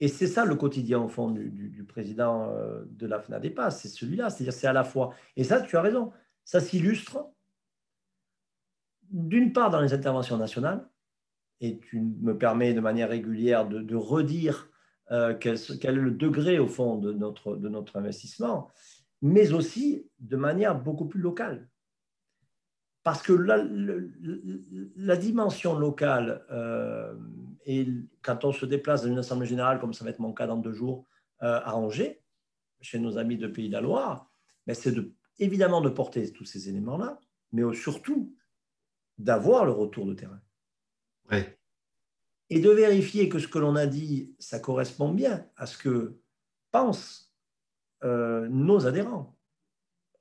[0.00, 4.30] et c'est ça le quotidien au fond du, président euh, de la FNADEPA, c'est celui-là,
[4.30, 6.12] c'est-à-dire c'est à la fois, et ça tu as raison,
[6.44, 7.26] ça s'illustre
[9.10, 10.88] d'une part dans les interventions nationales,
[11.60, 14.68] et tu me permets de manière régulière de, redire
[15.10, 18.70] euh, quel, est le degré au fond de notre, de notre investissement,
[19.22, 21.68] mais aussi de manière beaucoup plus locale.
[23.02, 23.64] Parce que la,
[24.96, 27.14] la, dimension locale, euh,
[27.66, 27.88] et
[28.22, 30.56] quand on se déplace dans une assemblée générale, comme ça va être mon cas dans
[30.56, 31.04] deux jours,
[31.42, 32.22] euh, à Angers,
[32.80, 34.30] chez nos amis de Pays de la Loire,
[34.66, 34.94] ben, c'est
[35.40, 37.18] évidemment de porter tous ces éléments-là,
[37.52, 38.34] mais surtout
[39.18, 40.40] d'avoir le retour de terrain.
[42.50, 46.20] Et de vérifier que ce que l'on a dit, ça correspond bien à ce que
[46.70, 47.34] pensent
[48.04, 49.36] euh, nos adhérents,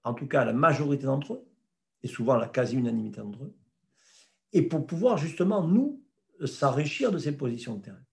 [0.04, 1.48] en tout cas la majorité d'entre eux
[2.02, 3.56] et souvent la quasi-unanimité entre eux,
[4.54, 6.05] et pour pouvoir justement, nous,
[6.44, 8.04] s'enrichir de ces positions de terrain.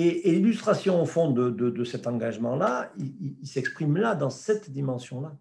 [0.00, 5.36] Et, l'illustration, au fond, de, cet engagement-là, il, s'exprime là, dans cette dimension-là.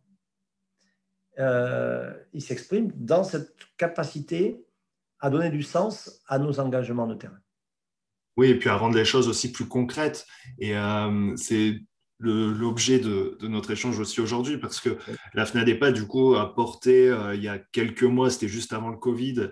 [1.37, 4.65] Euh, il s'exprime dans cette capacité
[5.19, 7.37] à donner du sens à nos engagements de terrain.
[8.35, 10.25] Oui, et puis à rendre les choses aussi plus concrètes.
[10.57, 11.79] Et euh, c'est
[12.19, 14.97] l'objet de, notre échange aussi aujourd'hui, parce que
[15.35, 18.89] la FNADEPA, du coup, a porté, euh, il y a quelques mois, c'était juste avant
[18.89, 19.51] le Covid,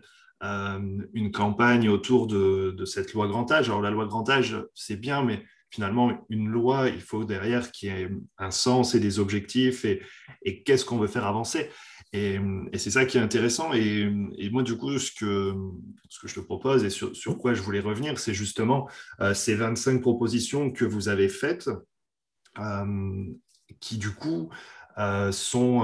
[1.14, 3.70] une campagne autour de, cette loi grand âge.
[3.70, 7.90] Alors, la loi grand âge, c'est bien, mais finalement, une loi, il faut derrière qu'il
[7.90, 10.02] y ait un sens et des objectifs et,
[10.64, 11.70] qu'est-ce qu'on veut faire avancer.
[12.14, 12.40] Et,
[12.76, 13.74] c'est ça qui est intéressant.
[13.74, 14.10] Et,
[14.52, 15.54] moi, du coup, ce que,
[16.10, 19.56] ce que je te propose et sur, quoi je voulais revenir, c'est justement euh, ces
[19.56, 21.70] 25 propositions que vous avez faites
[22.60, 23.26] euh,
[23.80, 24.50] qui du coup
[24.98, 25.84] euh, sont,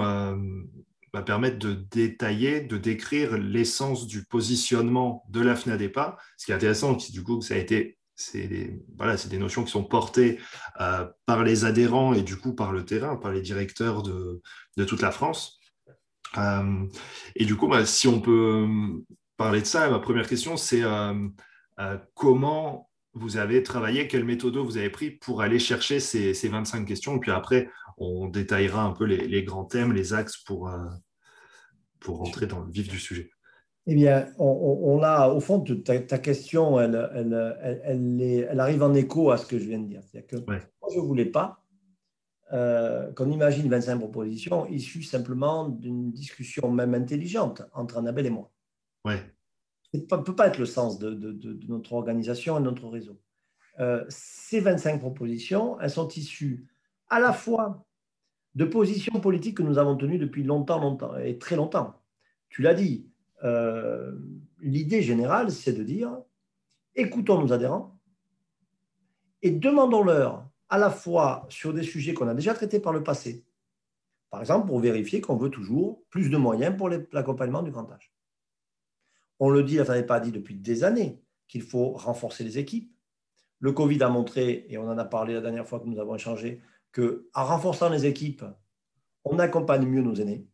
[1.15, 6.17] euh, bah, permettent de détailler, de décrire l'essence du positionnement de la FNADEPA.
[6.37, 9.63] Ce qui est intéressant, c'est du coup ça a été c'est des, voilà, des notions
[9.63, 10.37] qui sont portées
[11.25, 14.41] par les adhérents et du coup par le terrain, par les directeurs de,
[14.85, 15.59] toute la France.
[17.35, 18.67] et du coup, bah, si on peut
[19.37, 20.83] parler de ça, ma première question, c'est
[22.13, 27.17] comment vous avez travaillé, quelle méthode vous avez pris pour aller chercher ces, 25 questions?
[27.17, 30.87] Et puis après, on détaillera un peu les, grands thèmes, les axes pour, euh,
[31.99, 33.29] pour rentrer dans le vif du sujet.
[33.87, 38.93] Eh bien, on, a, au fond, ta, ta question, elle, elle, elle, elle, arrive en
[38.93, 40.03] écho à ce que je viens de dire.
[40.27, 40.59] Que moi,
[40.93, 41.61] je ne voulais pas
[42.53, 48.51] euh, qu'on imagine 25 propositions issues simplement d'une discussion même intelligente entre Annabelle et moi.
[49.03, 49.21] Ouais
[49.93, 53.19] ne peut pas être le sens de, notre organisation et de notre réseau.
[53.79, 56.67] Euh, ces 25 propositions, elles sont issues
[57.09, 57.85] à la fois
[58.55, 62.01] de positions politiques que nous avons tenues depuis longtemps, longtemps, et très longtemps.
[62.49, 63.09] Tu l'as dit,
[63.43, 64.13] euh,
[64.59, 66.17] l'idée générale, c'est de dire,
[66.95, 67.97] écoutons nos adhérents
[69.41, 73.45] et demandons-leur à la fois sur des sujets qu'on a déjà traités par le passé,
[74.29, 78.13] par exemple pour vérifier qu'on veut toujours plus de moyens pour l'accompagnement du grand âge.
[79.41, 82.95] On le dit, la pas dit depuis des années qu'il faut renforcer les équipes.
[83.59, 86.13] Le Covid a montré, et on en a parlé la dernière fois que nous avons
[86.13, 86.61] échangé,
[86.93, 88.45] qu'en renforçant les équipes,
[89.23, 90.47] on accompagne mieux nos aînés.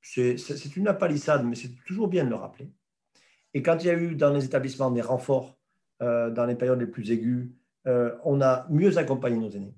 [0.00, 0.36] C'est
[0.74, 2.72] une palissade, mais c'est toujours bien de le rappeler.
[3.54, 5.56] Et quand il y a eu dans les établissements des renforts
[6.02, 7.50] euh, dans les périodes les plus aiguës,
[7.86, 9.76] euh, on a mieux accompagné nos aînés.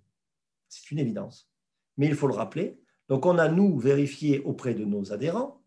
[0.71, 1.53] C'est une évidence.
[1.99, 2.81] Mais il faut le rappeler.
[3.09, 5.63] Donc on a, nous, vérifié auprès de nos adhérents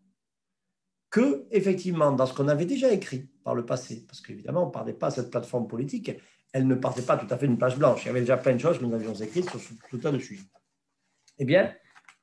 [1.10, 4.72] que, effectivement, dans ce qu'on avait déjà écrit par le passé, parce qu'évidemment, on ne
[4.72, 6.12] parlait pas de cette plateforme politique,
[6.52, 8.04] elle ne partait pas tout à fait d'une page blanche.
[8.04, 10.18] Il y avait déjà plein de choses que nous avions écrites sur tout un de
[10.18, 10.44] sujets.
[11.38, 11.74] Eh bien,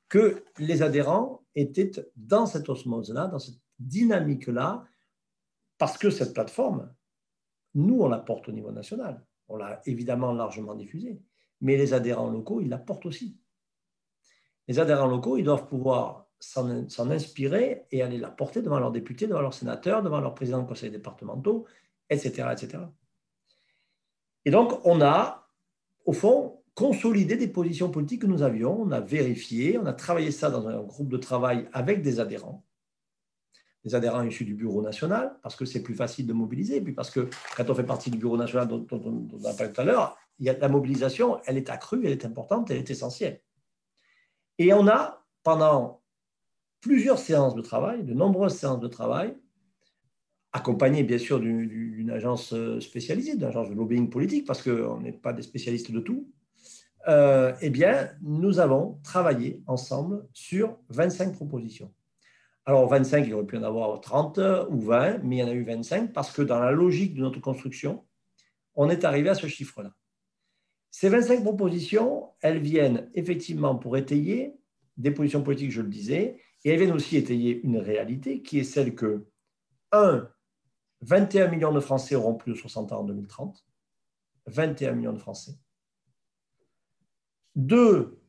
[0.10, 4.86] que les adhérents étaient dans cette osmose-là, dans cette dynamique-là,
[5.78, 6.93] parce que cette plateforme,
[7.74, 9.26] nous, on la porte au niveau national.
[9.48, 11.21] On l'a évidemment largement diffusée.
[11.62, 13.38] Mais les adhérents locaux, ils la portent aussi.
[14.67, 19.27] Les adhérents locaux, ils doivent pouvoir s'en inspirer et aller la porter devant leurs députés,
[19.27, 21.65] devant leurs sénateurs, devant leurs présidents de conseils départementaux,
[22.10, 22.84] etc., etc.
[24.45, 25.49] Et donc, on a,
[26.05, 30.31] au fond, consolidé des positions politiques que nous avions, on a vérifié, on a travaillé
[30.31, 32.63] ça dans un groupe de travail avec des adhérents,
[33.84, 37.10] des adhérents issus du Bureau national, parce que c'est plus facile de mobiliser, puis parce
[37.10, 40.17] que quand on fait partie du Bureau national dont, on a parlé tout à l'heure,
[40.39, 43.41] la mobilisation, elle est accrue, elle est importante, elle est essentielle.
[44.58, 46.01] Et on a, pendant
[46.86, 49.36] plusieurs séances de travail, de nombreuses séances de travail,
[50.54, 55.12] accompagnées bien sûr d'une agence euh, spécialisée, d'une agence de lobbying politique, parce qu'on n'est
[55.12, 56.32] pas des spécialistes de tout,
[57.08, 61.91] euh, eh bien, nous avons travaillé ensemble sur 25 propositions.
[62.67, 65.54] Alors 25, il aurait pu en avoir 30 ou 20, mais il y en a
[65.54, 68.06] eu 25 parce que dans la logique de notre construction,
[68.76, 69.91] on est arrivé à ce chiffre-là.
[70.91, 74.54] Ces 25 propositions, elles viennent effectivement pour étayer
[74.98, 78.63] des positions politiques, je le disais, et elles viennent aussi étayer une réalité qui est
[78.63, 79.28] celle que,
[79.91, 80.28] 1,
[81.01, 83.63] 21 millions de Français auront plus de 60 ans en 2030.
[84.47, 85.54] 21 millions de Français.
[87.56, 88.19] 2,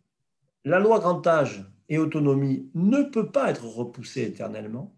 [0.65, 4.95] la loi grand âge et autonomie ne peut pas être repoussée éternellement.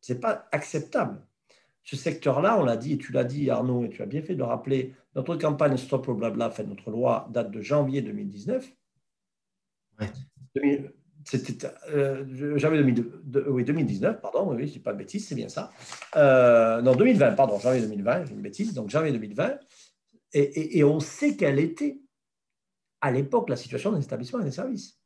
[0.00, 1.26] Ce n'est pas acceptable.
[1.84, 4.34] Ce secteur-là, on l'a dit, et tu l'as dit Arnaud, et tu as bien fait
[4.34, 8.70] de rappeler, notre campagne Stop au blabla, fait notre loi date de janvier 2019.
[11.26, 15.72] C'était euh, janvier 2019, pardon, oui, je pas de bêtises, c'est bien ça.
[16.14, 19.58] Euh, non, 2020, pardon, janvier 2020, j'ai une bêtise, donc janvier 2020.
[20.32, 22.00] Et, et on sait quelle était,
[23.00, 25.00] à l'époque, la situation des établissements et des services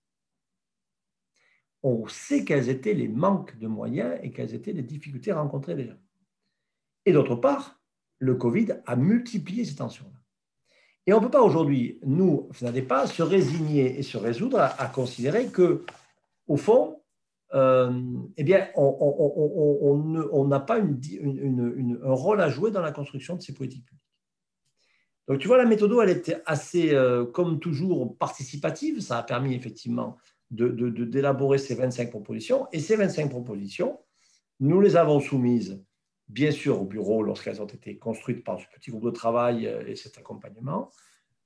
[1.83, 5.97] on sait quels étaient les manques de moyens et quelles étaient les difficultés rencontrées déjà.
[7.07, 7.81] Et d'autre part,
[8.19, 10.19] le Covid a multiplié ces tensions-là.
[11.07, 12.51] Et on ne peut pas aujourd'hui, nous,
[12.87, 15.85] pas se résigner et se résoudre à, considérer que,
[16.47, 17.01] au fond,
[17.55, 18.01] euh,
[18.37, 20.99] eh bien, on n'a pas un
[22.03, 24.01] rôle à jouer dans la construction de ces politiques publiques.
[25.31, 29.01] Donc, tu vois, la méthode, elle était assez, euh, comme toujours, participative.
[29.01, 30.17] Ça a permis effectivement
[30.51, 32.67] d'élaborer de, ces 25 propositions.
[32.73, 34.01] Et ces 25 propositions,
[34.59, 35.85] nous les avons soumises,
[36.27, 39.87] bien sûr, au bureau lorsqu'elles ont été construites par ce petit groupe de travail euh,
[39.87, 40.91] et cet accompagnement.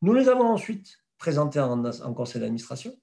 [0.00, 2.94] Nous les avons ensuite présentées en, en conseil d'administration.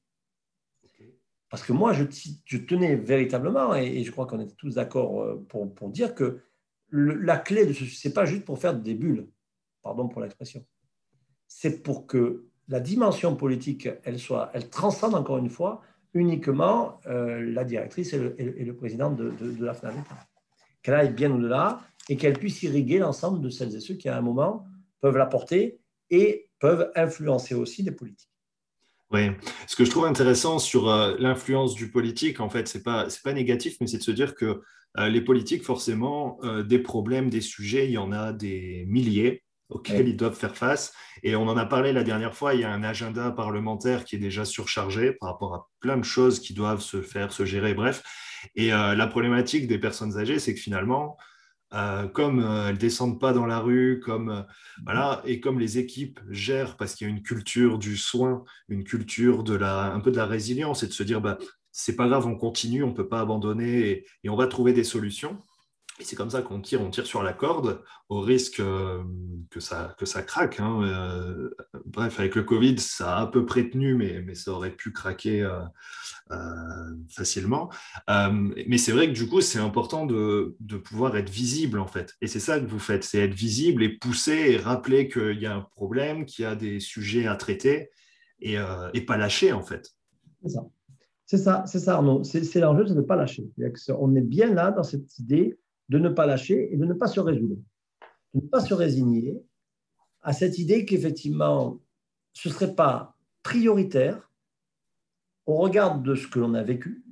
[1.52, 5.90] Parce que moi, je, tenais véritablement, et, je crois qu'on était tous d'accord euh, pour,
[5.90, 6.40] dire que
[6.94, 9.28] la clé de ce, c'est pas juste pour faire des bulles,
[9.84, 10.66] pardon pour l'expression,
[11.48, 15.82] c'est pour que la dimension politique, elle soit, elle transcende encore une fois
[16.14, 18.18] uniquement euh, la directrice et
[18.64, 19.96] le, président de, la FNAD.
[20.82, 24.18] Qu'elle aille bien au-delà et qu'elle puisse irriguer l'ensemble de celles et ceux qui, à
[24.18, 24.66] un moment,
[25.02, 28.31] peuvent la porter et peuvent influencer aussi les politiques.
[29.13, 29.30] Oui,
[29.67, 33.08] ce que je trouve intéressant sur euh, l'influence du politique, en fait, ce n'est pas,
[33.24, 34.62] pas négatif, mais c'est de se dire que
[34.97, 40.08] euh, les politiques, forcément, des problèmes, des sujets, il y en a des milliers auxquels
[40.08, 40.93] ils doivent faire face.
[41.24, 44.17] Et on en a parlé la dernière fois, il y a un agenda parlementaire qui
[44.17, 47.74] est déjà surchargé par rapport à plein de choses qui doivent se faire, se gérer,
[47.74, 48.04] bref.
[48.56, 51.17] Et euh, la problématique des personnes âgées, c'est que finalement,
[51.73, 54.45] euh, comme euh, elles descendent pas dans la rue, comme
[54.84, 58.84] voilà, et comme les équipes gèrent parce qu'il y a une culture du soin, une
[58.84, 61.38] culture de la, un peu de la résilience, et de se dire bah
[61.71, 65.41] c'est pas grave, on continue, on peut pas abandonner et on va trouver des solutions.
[66.04, 69.04] C'est comme ça qu'on tire, on tire sur la corde au risque euh,
[69.50, 70.60] que, ça, que ça craque.
[70.60, 70.82] Hein.
[70.84, 71.50] Euh,
[71.86, 74.92] bref, avec le Covid, ça a à peu près tenu, mais, mais ça aurait pu
[74.92, 76.36] craquer euh,
[77.10, 77.70] facilement.
[78.08, 82.16] mais c'est vrai que du coup, c'est important de, de, pouvoir être visible, en fait.
[82.22, 85.46] Et c'est ça que vous faites, c'est être visible et pousser et rappeler qu'il y
[85.46, 87.92] a un problème, qu'il y a des sujets à traiter
[88.40, 88.58] et,
[88.94, 89.92] et pas lâcher, en fait.
[90.44, 90.62] C'est ça.
[91.32, 92.26] C'est ça, c'est ça, Arnaud.
[92.26, 93.50] C'est l'enjeu, c'est de ne pas lâcher.
[93.98, 95.58] On est bien là dans cette idée
[95.91, 97.58] de ne pas lâcher et de ne pas se résoudre,
[98.34, 99.43] de ne pas se résigner
[100.21, 101.82] à cette idée qu'effectivement,
[102.32, 104.32] ce ne serait pas prioritaire,
[105.45, 107.04] au regard de ce que l'on a vécu,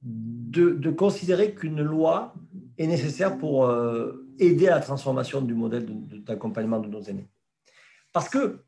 [0.00, 2.34] de, considérer qu'une loi
[2.78, 5.86] est nécessaire pour euh, aider à la transformation du modèle
[6.24, 7.28] d'accompagnement de nos aînés.
[8.14, 8.64] Parce que,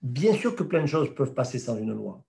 [0.00, 2.24] bien sûr que plein de choses peuvent passer sans une loi.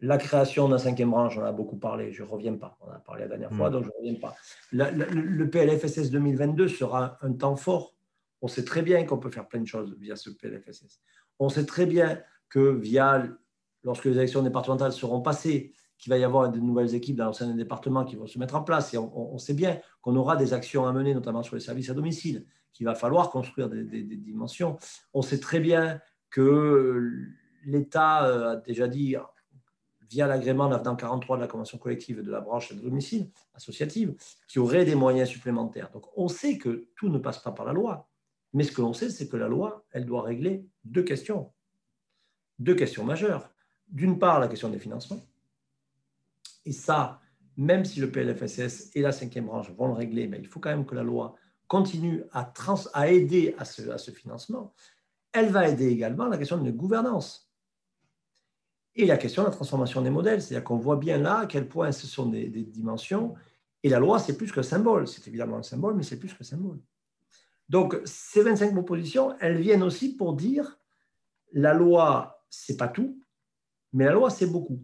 [0.00, 2.76] La création d'un cinquième branche, on a beaucoup parlé, je ne reviens pas.
[2.82, 3.72] On a parlé la dernière fois, mm.
[3.72, 4.34] donc je ne reviens pas.
[4.72, 7.94] le PLFSS 2022 sera un temps fort.
[8.42, 11.00] On sait très bien qu'on peut faire plein de choses via ce PLFSS.
[11.38, 13.26] On sait très bien que via,
[13.82, 17.54] lorsque les élections départementales seront passées, qu'il va y avoir de nouvelles équipes dans l'ancien
[17.54, 18.92] département qui vont se mettre en place.
[18.92, 21.94] Et on, sait bien qu'on aura des actions à mener, notamment sur les services à
[21.94, 24.76] domicile, qu'il va falloir construire des, des dimensions.
[25.14, 27.10] On sait très bien que
[27.64, 29.16] l'État euh, a déjà dit
[30.08, 34.14] via l'agrément l'avenant 43 de la convention collective de la branche de domicile associative,
[34.48, 35.90] qui aurait des moyens supplémentaires.
[35.90, 38.08] Donc on sait que tout ne passe pas par la loi,
[38.52, 41.52] mais ce que l'on sait, c'est que la loi, elle doit régler deux questions,
[42.58, 43.50] deux questions majeures.
[43.88, 45.20] D'une part, la question des financements,
[46.64, 47.20] et ça,
[47.56, 50.70] même si le PLFSS et la cinquième branche vont le régler, mais il faut quand
[50.70, 51.34] même que la loi
[51.68, 52.52] continue à,
[53.08, 54.72] aider à ce, financement.
[55.32, 57.45] Elle va aider également la question de gouvernance
[58.96, 61.68] et la question de la transformation des modèles, c'est-à-dire qu'on voit bien là à quel
[61.68, 63.34] point ce sont des, dimensions.
[63.82, 65.06] Et la loi, c'est plus que symbole.
[65.06, 66.80] C'est évidemment un symbole, mais c'est plus que symbole.
[67.68, 70.78] Donc, ces 25 propositions, elles viennent aussi pour dire
[71.52, 73.20] la loi, c'est pas tout,
[73.92, 74.82] mais la loi, c'est beaucoup.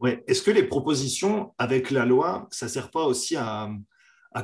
[0.00, 0.24] Ouais.
[0.26, 3.70] Est-ce que les propositions avec la loi, ça ne sert pas aussi à,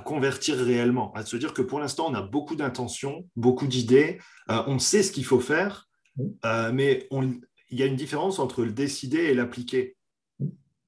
[0.07, 4.63] convertir réellement, à se dire que pour l'instant, on a beaucoup d'intentions, beaucoup d'idées, euh,
[4.67, 5.91] on sait ce qu'il faut faire,
[6.47, 7.07] euh, mais
[7.73, 9.97] il y a une différence entre le décider et l'appliquer.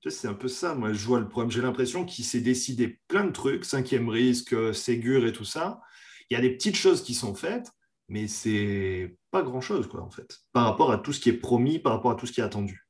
[0.07, 1.51] C'est un peu ça, moi, je vois le problème.
[1.51, 5.81] J'ai l'impression qu'il s'est décidé plein de trucs, cinquième risque, Ségur et tout ça.
[6.29, 7.71] Il y a des petites choses qui sont faites,
[8.09, 11.79] mais c'est pas grand-chose, quoi, en fait, par rapport à tout ce qui est promis,
[11.79, 12.87] par rapport à tout ce qui est attendu.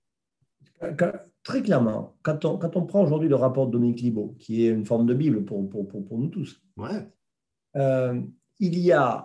[1.44, 4.70] très clairement, quand on, quand on prend aujourd'hui le rapport de Dominique Libaud, qui est
[4.70, 7.08] une forme de Bible pour, pour, pour, nous tous, ouais.
[7.76, 8.20] Euh,
[8.58, 9.24] il y a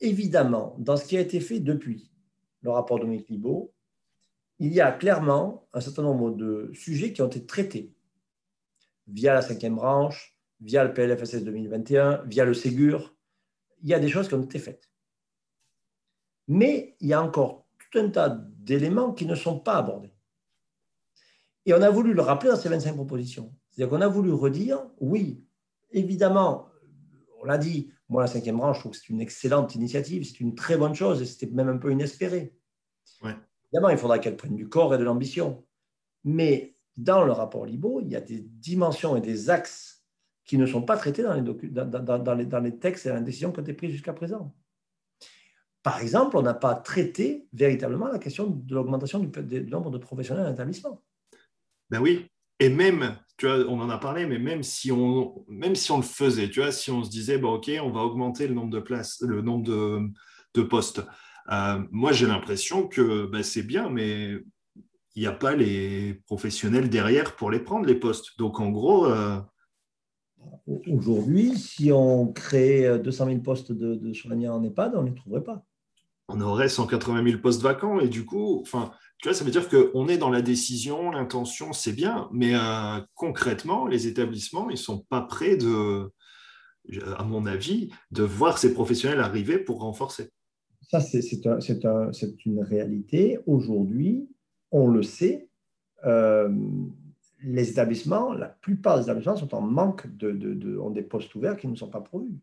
[0.00, 2.10] évidemment, dans ce qui a été fait depuis
[2.62, 3.72] le rapport de Dominique Libaud,
[4.60, 7.94] il y a clairement un certain nombre de sujets qui ont été traités
[9.08, 13.16] via la cinquième branche, via le PLFSS 2021, via le Ségur.
[13.82, 14.90] Il y a des choses qui ont été faites.
[16.46, 20.12] Mais il y a encore tout un tas d'éléments qui ne sont pas abordés.
[21.64, 23.54] Et on a voulu le rappeler dans ces 25 propositions.
[23.70, 25.42] C'est-à-dire qu'on a voulu redire, oui,
[25.90, 26.68] évidemment,
[27.40, 30.40] on l'a dit, moi, la cinquième branche, je trouve que c'est une excellente initiative, c'est
[30.40, 32.54] une très bonne chose, et c'était même un peu inespéré.
[33.72, 35.64] Évidemment, il faudra qu'elle prenne du corps et de l'ambition.
[36.24, 40.04] Mais dans le rapport Libo, il y a des dimensions et des axes
[40.44, 43.22] qui ne sont pas traités dans les, dans, les, dans les textes et dans les
[43.22, 44.54] décisions qui ont été prises jusqu'à présent.
[45.82, 50.46] Par exemple, on n'a pas traité véritablement la question de l'augmentation du, nombre de professionnels
[50.46, 51.02] en établissement.
[51.88, 52.26] Ben oui,
[52.58, 55.96] et même, tu vois, on en a parlé, mais même si on, même si on
[55.96, 58.70] le faisait, tu vois, si on se disait, bon, ok, on va augmenter le nombre
[58.70, 60.00] de places, le nombre de,
[60.54, 61.02] de postes.
[61.50, 64.38] Euh, moi, j'ai l'impression que ben, c'est bien, mais
[65.14, 68.38] il n'y a pas les professionnels derrière pour les prendre, les postes.
[68.38, 69.06] Donc, en gros.
[69.06, 69.40] Euh,
[70.86, 75.14] Aujourd'hui, si on crée 200 000 postes de, de soignants en EHPAD, on ne les
[75.14, 75.64] trouverait pas.
[76.28, 79.68] On aurait 180 000 postes vacants et du coup, enfin, tu vois, ça veut dire
[79.68, 84.78] qu'on est dans la décision, l'intention, c'est bien, mais euh, concrètement, les établissements, ils ne
[84.78, 86.10] sont pas prêts de,
[87.16, 90.30] à mon avis, de voir ces professionnels arriver pour renforcer.
[90.90, 93.38] Ça, c'est une réalité.
[93.46, 94.28] Aujourd'hui,
[94.72, 95.48] on le sait,
[96.04, 96.52] euh,
[97.44, 101.56] les établissements, la plupart des établissements sont en manque de, de, ont des postes ouverts
[101.56, 102.34] qui ne sont pas pourvus.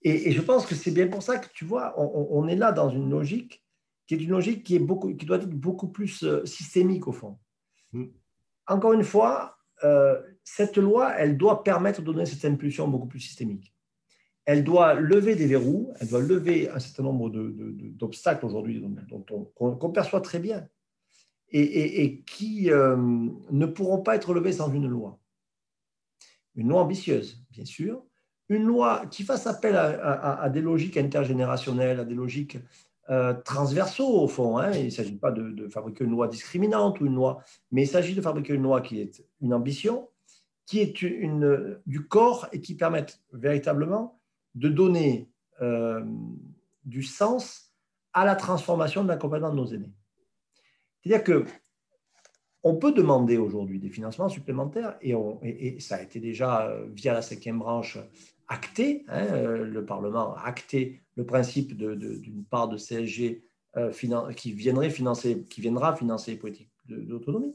[0.00, 2.88] Et, je pense que c'est bien pour ça que tu vois, on, est là dans
[2.88, 3.62] une logique
[4.06, 7.12] qui est une logique qui, est beaucoup, qui doit être beaucoup plus euh, systémique au
[7.12, 7.36] fond.
[7.92, 8.06] Mm.
[8.66, 13.20] Encore une fois, euh, cette loi, elle doit permettre de donner cette impulsion beaucoup plus
[13.20, 13.74] systémique.
[14.48, 19.26] Elle doit lever des verrous, elle doit lever un certain nombre d'obstacles aujourd'hui dont,
[19.60, 20.66] on, perçoit très bien
[21.50, 25.18] et, qui euh, ne pourront pas être levés sans une loi.
[26.54, 28.02] Une loi ambitieuse, bien sûr,
[28.48, 32.56] une loi qui fasse appel à des logiques intergénérationnelles, à des logiques
[33.10, 34.56] euh, transversaux au fond.
[34.56, 34.72] Hein.
[34.72, 38.14] Il ne s'agit pas de, fabriquer une loi discriminante ou une loi, mais il s'agit
[38.14, 40.08] de fabriquer une loi qui est une ambition,
[40.64, 40.94] qui est
[41.86, 44.17] du corps et qui permette véritablement
[44.54, 45.30] de donner
[45.60, 46.04] euh,
[46.84, 47.72] du sens
[48.12, 49.92] à la transformation de l'accompagnement de nos aînés.
[51.00, 51.44] C'est-à-dire que
[52.64, 57.12] on peut demander aujourd'hui des financements supplémentaires et, et, ça a été déjà euh, via
[57.14, 57.98] la cinquième branche
[58.48, 63.44] acté, hein, le Parlement a acté le principe d'une part de CSG
[63.76, 63.92] euh,
[64.34, 67.54] qui, viendrait financer, qui viendra financer les politiques d'autonomie.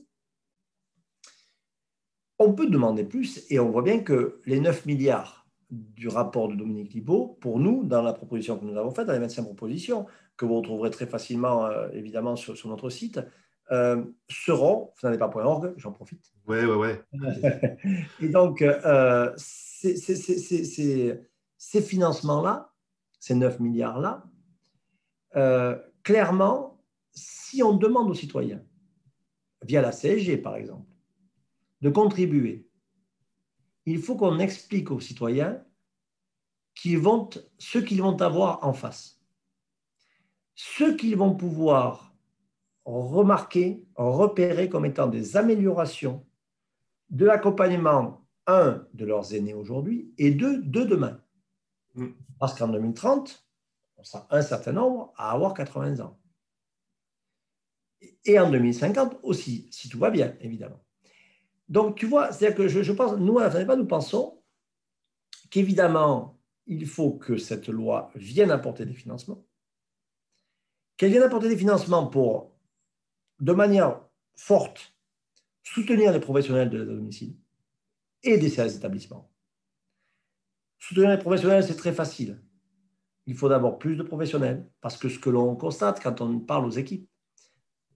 [2.38, 6.56] On peut demander plus et on voit bien que les 9 milliards du rapport de
[6.56, 10.06] Dominique Libaud, pour nous, dans la proposition que nous avons faite, dans les 25 propositions,
[10.38, 13.20] que vous retrouverez très facilement, euh, évidemment, sur, notre site,
[13.72, 16.34] euh, seront, vous n'en pas point org, j'en profite.
[16.48, 17.20] Oui, oui, oui.
[18.22, 18.64] et donc,
[19.38, 22.74] ces financements-là
[23.24, 24.26] ces 9 milliards-là,
[25.38, 28.62] euh, clairement, si on demande aux citoyens,
[29.62, 30.92] via la CSG par exemple,
[31.80, 32.68] de contribuer,
[33.86, 35.64] il faut qu'on explique aux citoyens
[36.98, 39.22] vont, ce qu'ils vont avoir en face.
[40.56, 42.14] Ce qu'ils vont pouvoir
[42.86, 46.26] remarquer, repérer comme étant des améliorations
[47.10, 51.22] de l'accompagnement, un, de leurs aînés aujourd'hui, et deux, de demain.
[51.96, 52.10] Mm.
[52.40, 53.48] Parce qu'en 2030,
[53.98, 56.20] on sera un certain nombre à avoir 80 ans.
[58.26, 60.83] Et en 2050 aussi, si tout va bien, évidemment.
[61.74, 64.40] Donc, tu vois, c'est-à-dire que je, pense, nous, à la nous pensons
[65.50, 69.44] qu'évidemment, il faut que cette loi vienne apporter des financements,
[70.98, 72.52] qu'elle vienne apporter des financements pour,
[73.40, 74.00] de manière
[74.36, 74.94] forte,
[75.64, 77.36] soutenir les professionnels de la domicile
[78.22, 79.32] et des services d'établissement.
[80.78, 82.40] Soutenir les professionnels, c'est très facile.
[83.26, 86.68] Il faut d'abord plus de professionnels, parce que ce que l'on constate quand on parle
[86.68, 87.10] aux équipes,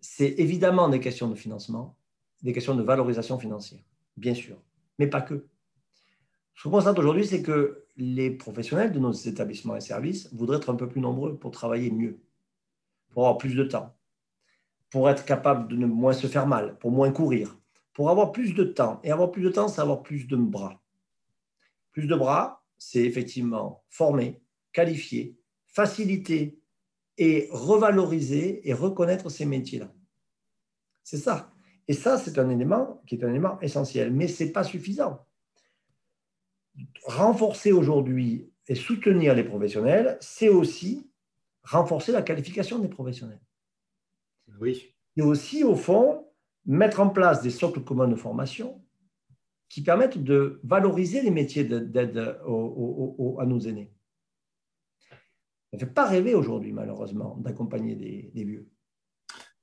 [0.02, 1.97] c'est évidemment des questions de financement,
[2.42, 3.82] des questions de valorisation financière,
[4.16, 4.58] bien sûr,
[5.00, 5.48] mais pas que.
[6.56, 10.72] Ce qu'on constate aujourd'hui, c'est que les professionnels de nos établissements et services voudraient être
[10.72, 12.20] un peu plus nombreux pour travailler mieux,
[13.10, 13.96] pour avoir plus de temps,
[14.90, 17.58] pour être capable de ne moins se faire mal, pour moins courir,
[17.94, 19.00] pour avoir plus de temps.
[19.04, 20.82] Et avoir plus de temps, c'est avoir plus de bras.
[21.92, 24.40] Plus de bras, c'est effectivement former,
[24.72, 25.36] qualifier,
[25.66, 26.60] faciliter
[27.18, 29.92] et revaloriser et reconnaître ces métiers-là.
[31.04, 31.52] C'est ça.
[31.88, 35.26] Et ça, c'est un élément qui est un élément essentiel, mais ce n'est pas suffisant.
[37.06, 41.10] Renforcer aujourd'hui et soutenir les professionnels, c'est aussi
[41.64, 43.42] renforcer la qualification des professionnels.
[44.60, 44.94] Oui.
[45.16, 46.28] Et aussi, au fond,
[46.66, 48.84] mettre en place des socles communs de formation
[49.70, 53.92] qui permettent de valoriser les métiers d'aide à nos aînés.
[55.72, 58.70] Ça ne fait pas rêver aujourd'hui, malheureusement, d'accompagner des, vieux.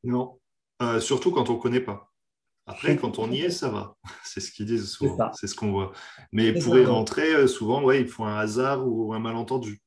[0.03, 0.39] Non,
[0.83, 2.14] euh, surtout quand on ne connaît pas.
[2.67, 3.97] Après, quand on y est, ça va.
[4.25, 5.31] C'est ce qu'ils disent souvent.
[5.35, 5.93] C'est ce qu'on voit.
[6.33, 9.83] Mais pour y rentrer, euh, souvent, ouais, il faut un hasard ou un malentendu.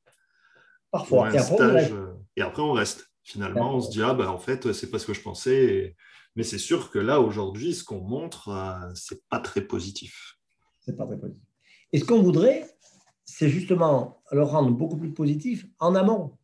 [0.90, 1.32] Parfois.
[1.34, 3.10] et, après, euh, et, après, on reste.
[3.22, 5.94] Finalement, on se dit, ah ben en fait, c'est pas ce que je pensais.
[6.34, 8.48] Mais c'est sûr que là, aujourd'hui, ce qu'on montre,
[8.94, 10.38] c'est pas très positif.
[10.80, 11.42] C'est pas très positif.
[11.92, 12.66] Et ce qu'on voudrait,
[13.26, 16.37] c'est justement le rendre beaucoup plus positif en amont.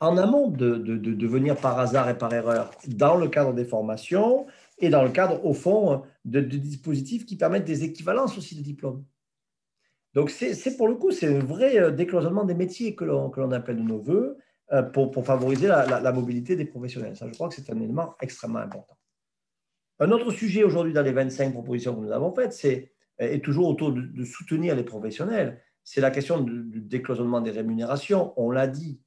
[0.00, 4.46] En amont de, venir par hasard et par erreur dans le cadre des formations
[4.78, 9.04] et dans le cadre, au fond, de, dispositifs qui permettent des équivalences aussi de diplômes.
[10.14, 13.76] Donc, c'est pour le coup, c'est un vrai euh, décloisonnement des métiers que l'on appelle
[13.76, 14.38] de nos voeux
[14.72, 17.16] euh, pour, favoriser la, mobilité des professionnels.
[17.16, 18.96] Ça, je crois que c'est un élément extrêmement important.
[20.00, 22.90] Un autre sujet aujourd'hui dans les 25 propositions que nous avons faites, c'est
[23.20, 25.60] et toujours autour de, soutenir les professionnels.
[25.84, 28.32] C'est la question du, décloisonnement des rémunérations.
[28.36, 29.00] On l'a dit.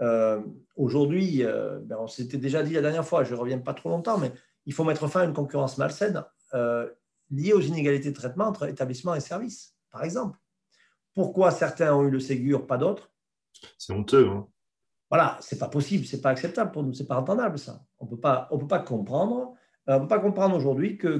[0.00, 0.40] Euh,
[0.76, 3.90] aujourd'hui, euh, ben, on s'était déjà dit la dernière fois, je ne reviens pas trop
[3.90, 4.32] longtemps, mais
[4.66, 6.24] il faut mettre fin à une concurrence malsaine
[6.54, 6.88] euh,
[7.30, 10.38] liée aux inégalités de traitement entre établissements et services, par exemple.
[11.14, 13.12] Pourquoi certains ont eu le Ségur, pas d'autres?
[13.78, 14.28] C'est honteux.
[14.28, 14.46] Hein
[15.10, 17.82] voilà, c'est pas possible, c'est pas acceptable pour nous, c'est pas entendable ça.
[17.98, 19.54] On peut pas, on peut pas comprendre,
[19.88, 21.18] on peut pas comprendre aujourd'hui que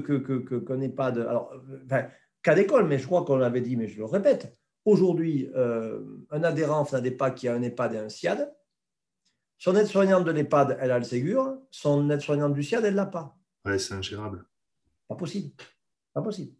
[0.59, 1.21] qu'on n'ait pas de.
[1.21, 1.53] Alors,
[2.41, 4.57] cas d'école, mais je crois qu'on l'avait dit, mais je le répète.
[4.85, 6.01] Aujourd'hui, euh,
[6.31, 8.51] un adhérent FNADEPA qui a un EHPAD et un SIAD,
[9.61, 13.05] son aide-soignante de l'EHPAD, elle a le Ségur, son aide-soignante du SIAD, elle ne l'a
[13.05, 13.37] pas.
[13.63, 14.43] Oui, c'est ingérable.
[15.07, 15.51] Pas possible.
[16.13, 16.53] Pas possible.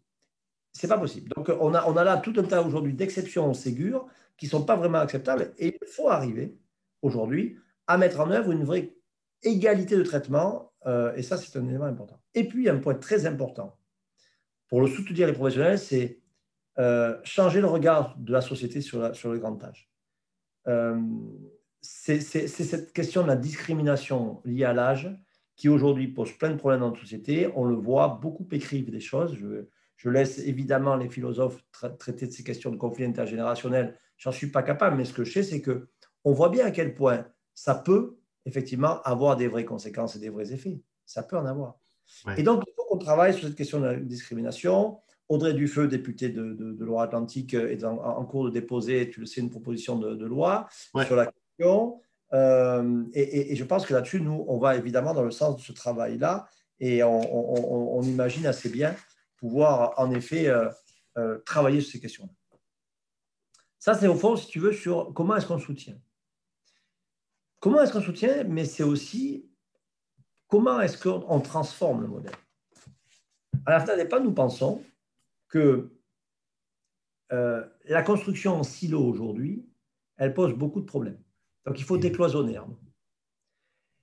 [0.72, 1.28] C'est pas possible.
[1.34, 4.50] Donc, on a, on a là tout un tas aujourd'hui d'exceptions au Ségur qui ne
[4.50, 6.56] sont pas vraiment acceptables et il faut arriver
[7.02, 8.94] aujourd'hui à mettre en œuvre une vraie
[9.42, 12.22] égalité de traitement euh, et ça, c'est un élément important.
[12.34, 13.76] Et puis, un point très important
[14.68, 16.20] pour le soutenir les professionnels, c'est
[16.78, 19.90] euh, changer le regard de la société sur, sur le grand âge.
[20.68, 21.02] Euh,
[21.82, 25.10] c'est cette question de la discrimination liée à l'âge
[25.56, 27.48] qui aujourd'hui pose plein de problèmes dans notre société.
[27.54, 29.34] On le voit, beaucoup écrivent des choses.
[29.34, 29.66] Je,
[29.96, 31.62] je laisse évidemment les philosophes
[31.98, 33.98] traiter de ces questions de conflit intergénérationnel.
[34.16, 35.88] J'en suis pas capable, mais ce que je sais, c'est que
[36.24, 38.16] on voit bien à quel point ça peut
[38.46, 40.80] effectivement avoir des vraies conséquences et des vrais effets.
[41.04, 41.76] Ça peut en avoir.
[42.36, 44.98] Et donc, il faut qu'on travaille sur cette question de la discrimination.
[45.28, 49.50] Audrey Dufeu, députée de, de, Loire-Atlantique, est en, cours de déposer, tu le sais, une
[49.50, 50.68] proposition de, loi
[51.06, 51.32] sur la
[52.32, 55.72] Euh, et, je pense que là-dessus, nous, on va évidemment dans le sens de ce
[55.72, 56.48] travail-là
[56.80, 58.96] et on, imagine assez bien
[59.36, 60.68] pouvoir, en effet, euh,
[61.18, 62.32] euh, travailler sur ces questions-là.
[63.78, 65.98] Ça, c'est au fond, si tu veux, sur comment est-ce qu'on soutient.
[67.60, 69.48] Comment est-ce qu'on soutient Mais c'est aussi
[70.48, 72.34] comment est-ce qu'on transforme le modèle
[73.66, 74.82] À la pas, nous pensons
[75.48, 75.92] que
[77.30, 79.66] la construction en silo aujourd'hui,
[80.16, 81.22] elle pose beaucoup de problèmes.
[81.66, 82.58] Donc il faut décloisonner.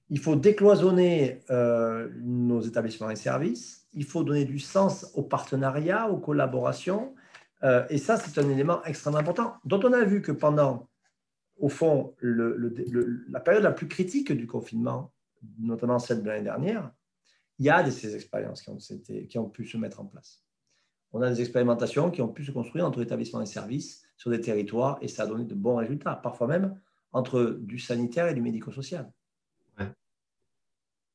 [0.10, 3.88] Il faut décloisonner euh, nos établissements et services.
[3.94, 7.14] Il faut donner du sens au partenariat, aux collaborations.
[7.64, 10.90] Euh, et ça, c'est un élément extrêmement important, dont on a vu que pendant,
[11.58, 15.14] au fond, la période la plus critique du confinement,
[15.60, 16.92] notamment celle de l'année dernière,
[17.60, 20.44] il y a de ces expériences qui ont, qui ont pu se mettre en place.
[21.12, 24.40] On a des expérimentations qui ont pu se construire entre établissements et services sur des
[24.40, 26.80] territoires et ça a donné de bons résultats, parfois même
[27.12, 29.12] entre du sanitaire et du médico-social.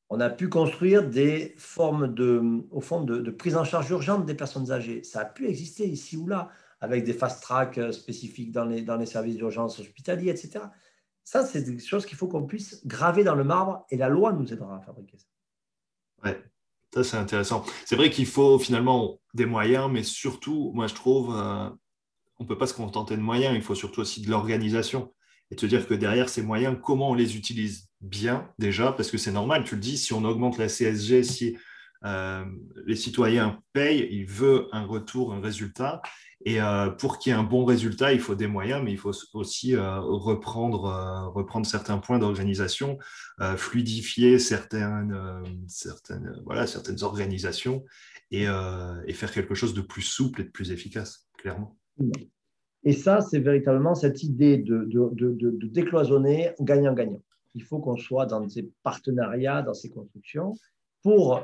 [0.09, 4.35] On a pu construire des formes de, au fond, de, prise en charge urgente des
[4.35, 5.03] personnes âgées.
[5.03, 9.07] Ça a pu exister ici ou là, avec des fast-track spécifiques dans les, dans les
[9.07, 10.65] services d'urgence hospitaliers, etc.
[11.23, 14.31] Ça, c'est des choses qu'il faut qu'on puisse graver dans le marbre et la loi
[14.31, 15.25] nous aidera à fabriquer ça.
[16.23, 16.43] Ouais,
[16.93, 17.65] ça c'est intéressant.
[17.85, 21.67] C'est vrai qu'il faut finalement des moyens, mais surtout, moi je trouve, euh,
[22.37, 25.14] on ne peut pas se contenter de moyens, il faut surtout aussi de l'organisation.
[25.51, 29.17] Et te dire que derrière ces moyens, comment on les utilise bien déjà, parce que
[29.17, 31.57] c'est normal, tu le dis, si on augmente la CSG, si
[32.85, 36.01] les citoyens payent, ils veulent un retour, un résultat.
[36.45, 36.59] Et
[36.99, 39.75] pour qu'il y ait un bon résultat, il faut des moyens, mais il faut aussi
[39.75, 42.99] reprendre, reprendre certains points d'organisation,
[43.57, 45.17] fluidifier certaines,
[45.67, 47.83] certaines, voilà, certaines organisations
[48.29, 51.75] et, et faire quelque chose de plus souple et de plus efficace, clairement.
[52.85, 57.21] Et ça, c'est véritablement cette idée de, de, de, décloisonner gagnant-gagnant.
[57.55, 60.53] Il faut qu'on soit dans ces partenariats, dans ces constructions,
[61.01, 61.43] pour,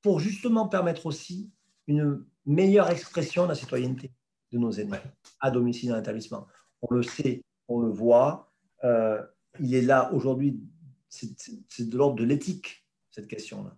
[0.00, 1.50] pour justement permettre aussi
[1.88, 4.12] une meilleure expression de la citoyenneté
[4.52, 4.98] de nos aînés
[5.40, 6.46] à domicile dans l'établissement.
[6.82, 8.52] On le sait, on le voit.
[8.84, 9.20] Euh,
[9.58, 10.60] il est là aujourd'hui,
[11.08, 13.76] c'est de l'ordre de l'éthique, cette question-là.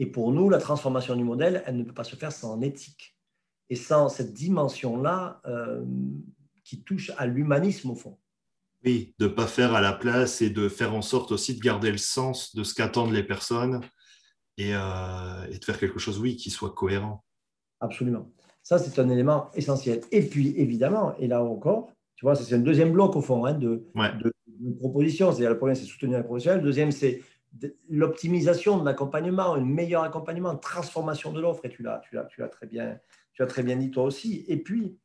[0.00, 3.11] Et pour nous, la transformation du modèle, elle ne peut pas se faire sans éthique
[3.72, 5.82] et sans cette dimension-là euh,
[6.62, 8.18] qui touche à l'humanisme au fond.
[8.84, 11.60] Oui, de ne pas faire à la place et de faire en sorte aussi de
[11.60, 13.80] garder le sens de ce qu'attendent les personnes
[14.58, 17.24] et, euh, et, de faire quelque chose, oui, qui soit cohérent.
[17.80, 18.30] Absolument.
[18.62, 20.02] Ça, c'est un élément essentiel.
[20.10, 23.54] Et puis, évidemment, et là encore, tu vois, c'est un deuxième bloc au fond hein,
[23.54, 24.32] de, de,
[24.80, 25.32] propositions.
[25.32, 26.60] C'est-à-dire, le premier, c'est soutenir la professionnelle.
[26.60, 27.22] Le deuxième, c'est
[27.88, 31.64] l'optimisation de l'accompagnement, un meilleur accompagnement, transformation de l'offre.
[31.64, 32.98] Et tu l'as, tu l'as, tu l'as très bien
[33.34, 34.44] tu as très bien dit toi aussi.
[34.48, 34.98] Et puis,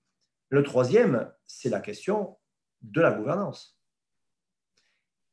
[0.49, 2.37] le troisième, c'est la question
[2.81, 3.77] de la gouvernance.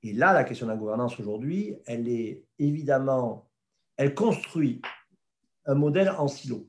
[0.02, 3.50] Et là, la question de la gouvernance aujourd'hui, elle est évidemment,
[3.96, 4.82] elle construit
[5.66, 6.68] un modèle en silo.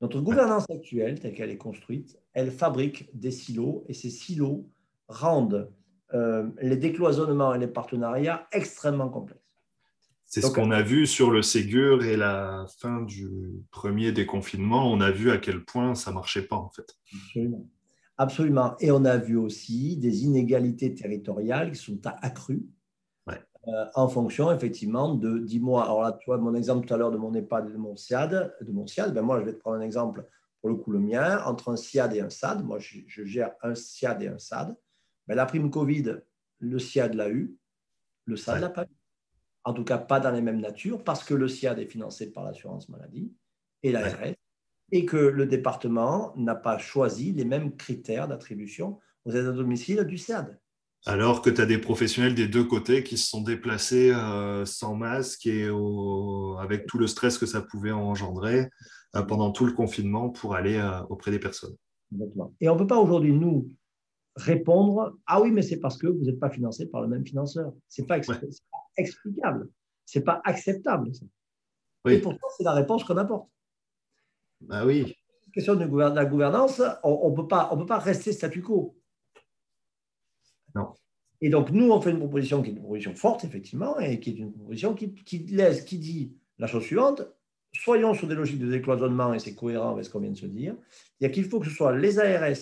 [0.00, 4.70] Notre gouvernance actuelle, telle qu'elle est construite, elle fabrique des silos et ces silos
[5.08, 5.72] rendent
[6.14, 9.39] euh, les décloisonnements et les partenariats extrêmement complexes.
[10.30, 13.28] C'est ce qu'on a vu sur le Ségur et la fin du
[13.72, 14.90] premier déconfinement.
[14.90, 16.96] On a vu à quel point ça marchait pas, en fait.
[17.12, 17.68] Absolument.
[18.16, 18.76] Absolument.
[18.78, 22.64] Et on a vu aussi des inégalités territoriales qui sont accrues
[23.68, 27.10] euh, en fonction, effectivement, de, dis-moi, alors là, tu vois, mon exemple tout à l'heure
[27.10, 29.76] de mon EHPAD de mon SIAD, de mon SIAD, ben moi, je vais te prendre
[29.76, 30.26] un exemple,
[30.60, 32.64] pour le coup, le mien, entre un SIAD et un SAD.
[32.64, 34.74] Moi, je, gère un SIAD et un SAD.
[35.26, 36.20] Ben, la prime Covid,
[36.58, 37.54] le SIAD l'a eu,
[38.24, 38.99] le SAD l'a pas eu
[39.64, 42.44] en tout cas pas dans les mêmes natures, parce que le SIAD est financé par
[42.44, 43.32] l'assurance maladie
[43.82, 44.34] et l'ARS,
[44.92, 50.04] et que le département n'a pas choisi les mêmes critères d'attribution aux aides à domicile
[50.04, 50.58] du SIAD.
[51.06, 54.94] Alors que tu as des professionnels des deux côtés qui se sont déplacés euh, sans
[54.94, 55.66] masque et
[56.58, 58.68] avec tout le stress que ça pouvait engendrer
[59.16, 61.74] euh, pendant tout le confinement pour aller euh, auprès des personnes.
[62.60, 63.72] Et on ne peut pas aujourd'hui, nous,
[64.40, 67.72] répondre Ah oui, mais c'est parce que vous n'êtes pas financé par le même financeur.
[67.88, 68.18] Ce n'est pas,
[68.96, 69.68] explicable.
[70.06, 71.10] Ce n'est pas acceptable.
[72.08, 73.48] Et pourtant, c'est la réponse qu'on apporte.
[74.60, 75.16] Bah oui.
[75.46, 75.84] La question de
[76.14, 78.96] la gouvernance, on ne peut, pas, peut pas rester statu quo.
[80.74, 80.94] Non.
[81.40, 84.30] Et donc, nous, on fait une proposition qui est une proposition forte, effectivement, et qui
[84.30, 87.22] est une proposition qui, qui laisse, qui dit la chose suivante
[87.72, 90.46] soyons sur des logiques de décloisonnement, et c'est cohérent avec ce qu'on vient de se
[90.46, 90.76] dire.
[91.20, 92.56] Il qu'il faut que ce soit les ARS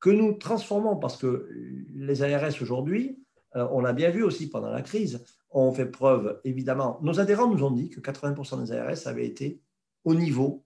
[0.00, 1.48] que nous transformons, parce que
[1.94, 3.22] les ARS aujourd'hui,
[3.56, 7.48] euh, on l'a bien vu aussi pendant la crise, ont fait preuve, évidemment, nos adhérents
[7.48, 9.60] nous ont dit que 80% des ARS avaient été
[10.04, 10.64] au niveau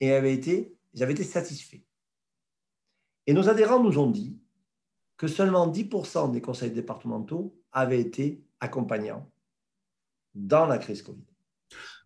[0.00, 1.82] et avaient été, ils avaient été satisfaits.
[3.26, 4.38] Et nos adhérents nous ont dit
[5.16, 9.30] que seulement 10% des conseils départementaux avaient été accompagnants
[10.34, 11.29] dans la crise Covid.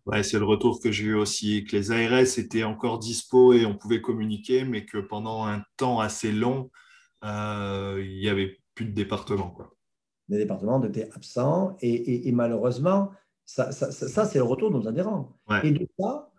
[0.05, 3.65] Ouais, c'est le retour que j'ai eu aussi, que les ARS étaient encore dispo et
[3.65, 6.69] on pouvait communiquer, mais que pendant un temps assez long,
[7.23, 9.49] euh, il n'y avait plus de départements.
[9.49, 9.75] Quoi.
[10.29, 13.11] Les départements étaient absents et, malheureusement,
[13.45, 15.35] ça, c'est le retour de nos adhérents.
[15.63, 16.31] Et de ça,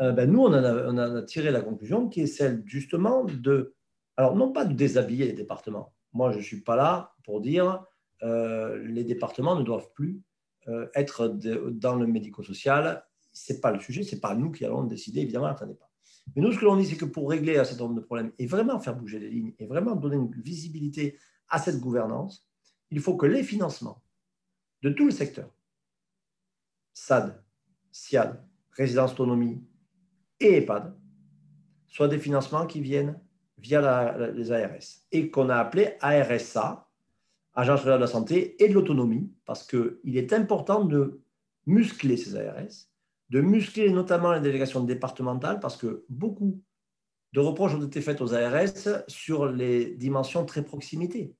[0.00, 3.74] euh, ben, nous, on, on a, tiré la conclusion qui est celle justement de,
[4.16, 5.92] alors non pas de déshabiller les départements.
[6.12, 7.84] Moi, je ne suis pas là pour dire
[8.22, 10.20] euh, les départements ne doivent plus
[10.68, 14.64] euh, être dans le médico-social, ce n'est pas le sujet, ce n'est pas nous qui
[14.64, 15.90] allons décider, évidemment, attendez pas.
[16.34, 18.32] Mais nous, ce que l'on dit, c'est que pour régler un certain nombre de problèmes
[18.38, 22.46] et vraiment faire bouger les lignes et vraiment donner une visibilité à cette gouvernance,
[22.90, 24.02] il faut que les financements
[24.82, 25.50] de tout le secteur,
[26.92, 27.42] SAD,
[27.90, 29.62] SIAD, résidence autonomie
[30.38, 30.96] et EHPAD,
[31.86, 33.20] soient des financements qui viennent
[33.58, 34.78] via les ARS
[35.12, 36.88] et qu'on a appelé ARSA,
[37.60, 41.20] Agence régionale de la santé et de l'autonomie, parce qu'il est important de
[41.66, 42.88] muscler ces ARS,
[43.28, 46.62] de muscler notamment les délégations départementales, parce que beaucoup
[47.34, 51.34] de reproches ont été faits aux ARS sur les dimensions très proximité.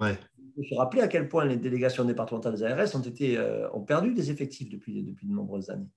[0.00, 0.16] Ouais.
[0.38, 3.70] Il faut se rappeler à quel point les délégations départementales des ARS ont, été, euh,
[3.72, 5.90] ont perdu des effectifs depuis, depuis de nombreuses années.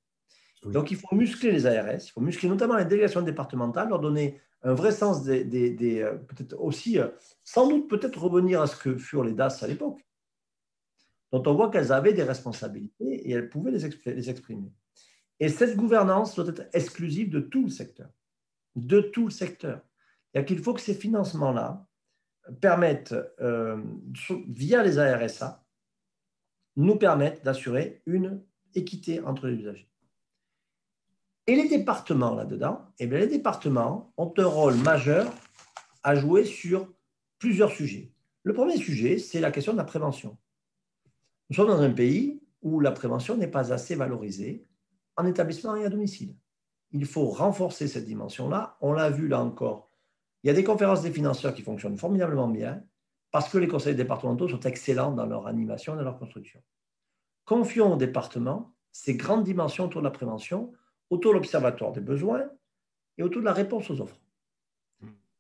[0.66, 4.40] Donc il faut muscler les ARS, il faut muscler notamment les délégations départementales, leur donner
[4.64, 7.08] un vrai sens des, euh, peut-être aussi, euh,
[7.44, 10.06] sans doute peut-être revenir à ce que furent les DAS à l'époque.
[11.32, 14.74] dont on voit qu'elles avaient des responsabilités et elles pouvaient les exprimer.
[15.40, 18.10] Et cette gouvernance doit être exclusive de tout le secteur.
[18.76, 19.82] De tout le secteur.
[20.34, 21.88] Il qu'il faut que ces financements-là
[22.62, 23.82] permettent, euh,
[24.48, 25.64] via les ARSA,
[26.76, 28.44] nous permettent d'assurer une
[28.76, 29.91] équité entre les usagers.
[31.52, 35.30] Et les départements là-dedans, eh bien, les départements ont un rôle majeur
[36.02, 36.88] à jouer sur
[37.40, 38.14] plusieurs sujets.
[38.44, 40.38] Le premier sujet, c'est la question de la prévention.
[41.50, 44.66] Nous sommes dans un pays où la prévention n'est pas assez valorisée
[45.18, 46.38] en établissement et à domicile.
[46.94, 48.78] Il faut renforcer cette dimension-là.
[48.80, 49.92] On l'a vu là encore.
[50.44, 52.82] Il y a des conférences des financeurs qui fonctionnent formidablement bien
[53.30, 56.62] parce que les conseils départementaux sont excellents dans leur animation et dans leur construction.
[57.44, 60.72] Confions aux départements ces grandes dimensions autour de la prévention,
[61.12, 62.50] autour de l'observatoire des besoins
[63.18, 64.20] et autour de la réponse aux offres.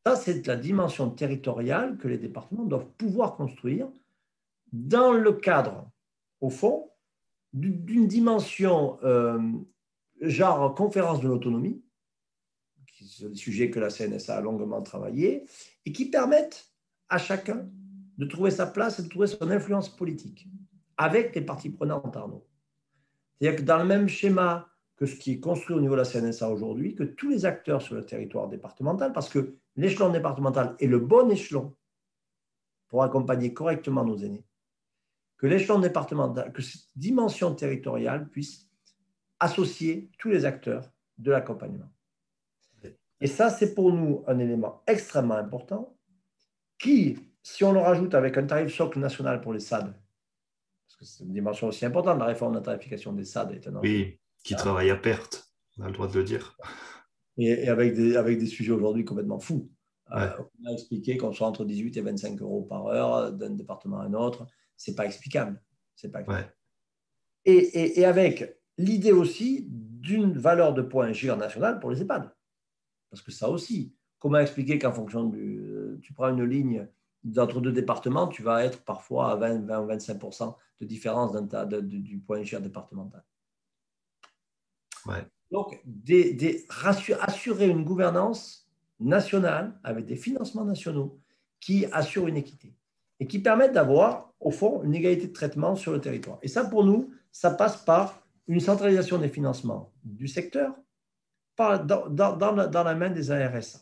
[0.05, 3.87] Ça, c'est la dimension territoriale que les départements doivent pouvoir construire
[4.73, 5.89] dans le cadre,
[6.41, 6.91] au fond,
[7.53, 9.39] d'une dimension euh,
[10.21, 11.83] genre conférence de l'autonomie,
[12.85, 15.45] c'est le sujet que la CNSA a longuement travaillé,
[15.85, 16.71] et qui permettent
[17.09, 17.67] à chacun
[18.17, 20.47] de trouver sa place et de trouver son influence politique
[20.97, 22.47] avec les parties prenantes, Arnaud.
[23.39, 24.70] C'est-à-dire que dans le même schéma
[25.01, 27.81] que ce qui est construit au niveau de la CNSA aujourd'hui, que tous les acteurs
[27.81, 31.75] sur le territoire départemental, parce que l'échelon départemental est le bon échelon
[32.87, 34.45] pour accompagner correctement nos aînés,
[35.39, 38.69] que l'échelon départemental, que cette dimension territoriale puisse
[39.39, 41.91] associer tous les acteurs de l'accompagnement.
[43.21, 45.97] Et ça, c'est pour nous un élément extrêmement important
[46.77, 49.95] qui, si on le rajoute avec un tarif socle national pour les SAD,
[50.85, 53.67] parce que c'est une dimension aussi importante, la réforme de la tarification des SAD est
[53.67, 56.57] un Oui, qui travaille à perte, on a le droit de le dire.
[57.37, 59.69] Et, avec, des, avec des sujets aujourd'hui complètement fous.
[60.11, 60.29] Euh,
[60.61, 64.03] on a expliqué qu'on soit entre 18 et 25 euros par heure d'un département à
[64.03, 64.45] un autre
[64.81, 65.61] c'est pas explicable.
[65.95, 66.23] C'est pas
[67.45, 72.31] Et, avec l'idée aussi d'une valeur de point GIR national pour les EHPAD.
[73.11, 75.59] Parce que ça aussi, comment expliquer qu'en fonction du.
[75.59, 76.87] Euh, tu prends une ligne
[77.23, 81.33] d'entre deux départements, tu vas être parfois à 20, 20 25% de différence
[81.83, 83.23] du point GIR départemental.
[85.51, 85.83] Donc,
[87.19, 91.19] assurer une gouvernance nationale avec des financements nationaux
[91.59, 92.73] qui assurent une équité
[93.19, 96.39] et qui permettent d'avoir, au fond, une égalité de traitement sur le territoire.
[96.41, 100.75] Et ça, pour nous, ça passe par une centralisation des financements du secteur
[101.57, 103.79] dans, dans, la, main des ARSA.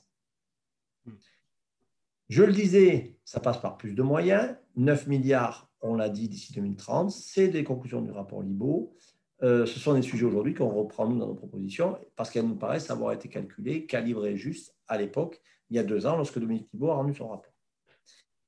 [2.28, 4.56] Je le disais, ça passe par plus de moyens.
[4.76, 7.12] 9 milliards, on l'a dit, d'ici 2030.
[7.12, 8.94] C'est des conclusions du rapport LIBO.
[9.42, 12.58] Euh, ce sont des sujets aujourd'hui qu'on reprend, nous, dans nos propositions, parce qu'elles nous
[12.58, 16.68] paraissent avoir été calculées, calibrées juste à l'époque, il y a deux ans, lorsque Dominique
[16.74, 17.54] Libaud a rendu son rapport.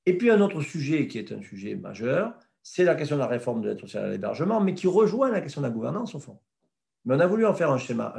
[0.05, 2.33] Et puis un autre sujet qui est un sujet majeur,
[2.63, 5.41] c'est la question de la réforme de l'aide sociale à l'hébergement, mais qui rejoint la
[5.41, 6.39] question de la gouvernance au fond.
[7.05, 8.13] Mais on a voulu en faire un schéma,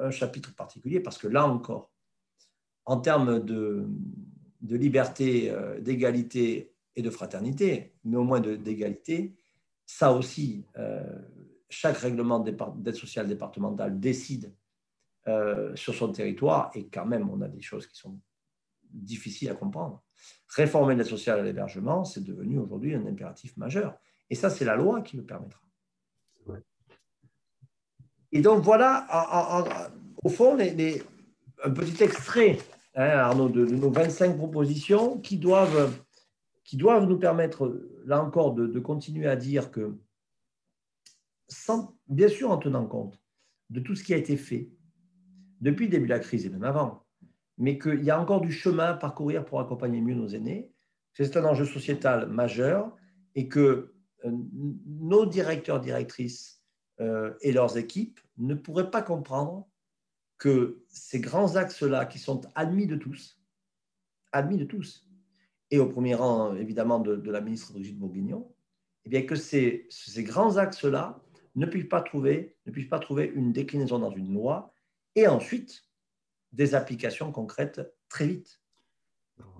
[0.00, 1.90] un, chapitre particulier, parce que là encore,
[2.84, 3.88] en termes de,
[4.60, 9.36] de liberté, euh, d'égalité et de fraternité, mais au moins d'égalité,
[9.86, 11.02] ça aussi, euh,
[11.68, 14.54] chaque règlement d'aide sociale départementale décide
[15.26, 18.18] euh, sur son territoire, et quand même, on a des choses qui sont
[18.90, 20.02] difficiles à comprendre.
[20.48, 23.98] Réformer l'aide sociale à l'hébergement, c'est devenu aujourd'hui un impératif majeur.
[24.30, 25.60] Et ça, c'est la loi qui le permettra.
[28.32, 29.06] Et donc voilà,
[30.22, 31.02] au fond, les,
[31.64, 32.58] un petit extrait,
[32.94, 35.98] hein, Arnaud, de, nos 25 propositions qui doivent,
[36.64, 39.96] qui doivent nous permettre, là encore, de, continuer à dire que,
[42.08, 43.20] bien sûr en tenant compte
[43.70, 44.70] de tout ce qui a été fait
[45.60, 47.04] depuis le début de la crise et même avant,
[47.56, 50.70] mais qu'il y a encore du chemin à parcourir pour accompagner mieux nos aînés.
[51.14, 52.94] C'est un enjeu sociétal majeur
[53.34, 53.92] et que
[54.24, 54.30] euh,
[54.86, 56.62] nos directeurs, directrices
[57.00, 59.68] euh, et leurs équipes ne pourraient pas comprendre
[60.38, 63.40] que ces grands axes-là, qui sont admis de tous,
[64.30, 65.08] admis de tous,
[65.70, 68.54] et au premier rang évidemment de, la ministre Brigitte Bourguignon,
[69.04, 71.20] eh bien que ces, ces grands axes-là
[71.54, 74.72] ne puissent pas trouver, ne pas trouver une déclinaison dans une loi,
[75.14, 75.84] et ensuite
[76.52, 78.60] des applications concrètes très vite.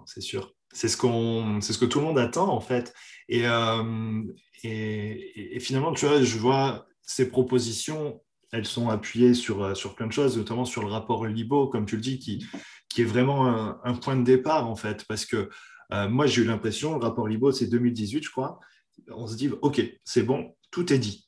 [0.06, 0.54] C'est sûr.
[0.72, 2.94] C'est ce, qu'on, c'est ce que tout le monde attend, en fait.
[3.32, 4.22] Euh,
[4.62, 8.22] et, et, finalement, tu vois, je vois ces propositions,
[8.52, 11.86] elles sont appuyées sur, euh, sur plein de choses, notamment sur le rapport LIBO, comme
[11.86, 12.46] tu le dis, qui,
[12.88, 13.46] qui est vraiment
[13.84, 15.04] un, point de départ, en fait.
[15.06, 15.48] Parce que
[15.92, 18.60] euh, moi, j'ai eu l'impression, le rapport LIBO, c'est 2018, je crois.
[19.08, 21.27] On se dit, OK, c'est bon, tout est dit.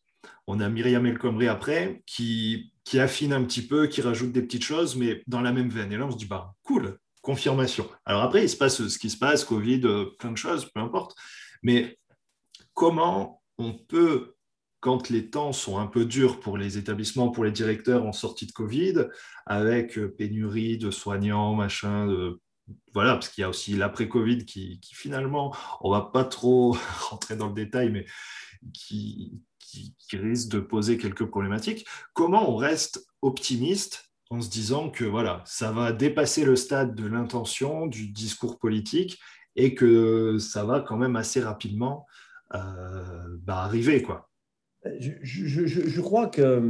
[0.53, 4.43] On a Myriam El Khomri après, qui qui affine un petit peu, qui rajoute des
[4.43, 5.93] petites choses, mais dans la même veine.
[5.93, 7.89] Et là, on se dit, bah, cool, confirmation.
[8.05, 10.81] Alors après, il se passe ce qui se passe, Covid, euh, plein de choses, peu
[10.81, 11.17] importe.
[11.63, 12.01] Mais
[12.75, 14.35] comment on peut,
[14.81, 18.47] quand les temps sont un peu durs pour les établissements, pour les directeurs en sortie
[18.47, 19.07] de Covid,
[19.47, 22.09] avec pénurie de soignants, machin,
[22.93, 26.77] voilà, parce qu'il y a aussi l'après-Covid qui, finalement, on va pas trop
[27.09, 28.05] rentrer dans le détail, mais
[28.73, 29.41] qui,
[29.71, 31.87] qui, risque de poser quelques problématiques.
[32.13, 37.07] Comment on reste optimiste en se disant que voilà, ça va dépasser le stade de
[37.07, 39.19] l'intention, du discours politique,
[39.57, 42.07] et que ça va quand même assez rapidement
[42.55, 44.29] euh, bah, arriver, quoi?
[44.85, 46.63] Je, crois que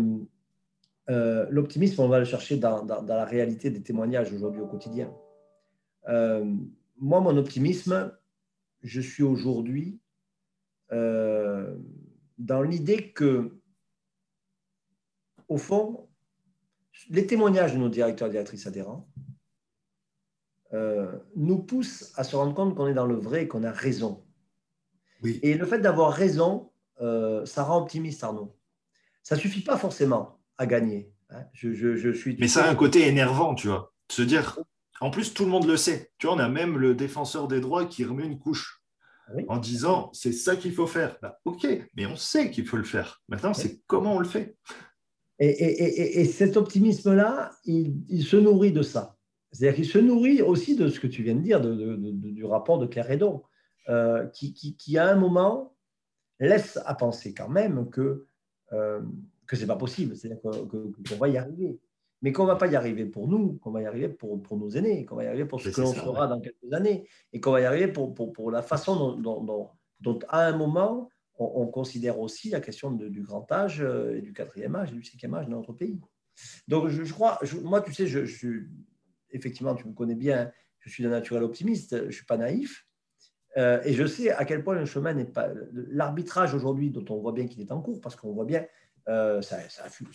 [1.11, 5.13] euh, l'optimisme, on va le chercher dans, la réalité des témoignages aujourd'hui au quotidien.
[6.09, 6.45] Euh,
[6.99, 8.13] moi, mon optimisme,
[8.83, 10.01] je suis aujourd'hui
[12.41, 13.61] dans l'idée que,
[15.49, 16.09] au fond,
[17.09, 19.09] les témoignages de nos directeurs et directrices adhérents
[20.73, 23.73] euh, nous poussent à se rendre compte qu'on est dans le vrai et qu'on a
[23.73, 24.25] raison.
[25.25, 28.57] Et le fait d'avoir raison, ça rend optimiste, Arnaud.
[29.23, 31.13] Ça ne suffit pas forcément à gagner.
[31.29, 31.45] Hein.
[31.53, 33.93] Je, je, suis Mais ça a un côté énervant, tu vois.
[34.09, 34.59] Se dire,
[35.01, 36.13] en plus, tout le monde le sait.
[36.19, 38.80] Tu vois, on a même le défenseur des droits qui remet une couche
[39.49, 41.19] en disant c'est ça qu'il faut faire.
[41.23, 41.67] Bah, ok,
[41.97, 43.23] mais on sait qu'il faut le faire.
[43.29, 44.57] Maintenant, c'est comment on le fait.
[45.39, 49.17] Et, cet optimisme-là, il, se nourrit de ça.
[49.53, 52.87] C'est-à-dire qu'il se nourrit aussi de ce que tu viens de dire, du rapport de
[52.87, 53.43] Claire Redon,
[53.89, 55.75] euh, qui, à un moment
[56.39, 58.27] laisse à penser quand même que,
[58.73, 59.01] euh,
[59.47, 61.79] que ce n'est pas possible, c'est-à-dire qu'on va y arriver
[62.23, 64.59] mais qu'on ne va pas y arriver pour nous, qu'on va y arriver pour, pour,
[64.59, 67.41] nos aînés, qu'on va y arriver pour ce que l'on sera dans quelques années, et
[67.41, 71.09] qu'on va y arriver pour, pour, pour la façon dont, dont, à un moment,
[71.39, 75.03] on, considère aussi la question du grand âge euh, et du quatrième âge et du
[75.03, 75.99] cinquième âge dans notre pays.
[76.69, 78.67] Donc, je, crois, moi, tu sais, je, suis,
[79.31, 82.87] effectivement, tu me connais bien, je suis d'un naturel optimiste, je ne suis pas naïf,
[83.57, 85.49] euh, et je sais à quel point le chemin n'est pas.
[85.73, 88.67] L'arbitrage aujourd'hui, dont on voit bien qu'il est en cours, parce qu'on voit bien
[89.11, 89.59] euh, ça,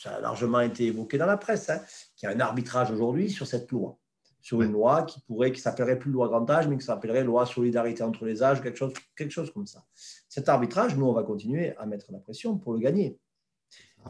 [0.05, 1.81] a largement été évoqué dans la presse, hein,
[2.15, 3.97] qu'il y a un arbitrage aujourd'hui sur cette loi,
[4.41, 7.45] sur une loi qui pourrait, qui s'appellerait plus loi grand âge, mais qui s'appellerait loi
[7.45, 9.83] solidarité entre les âges, quelque chose, quelque chose comme ça.
[10.29, 13.19] Cet arbitrage, nous, on va continuer à mettre la pression pour le gagner.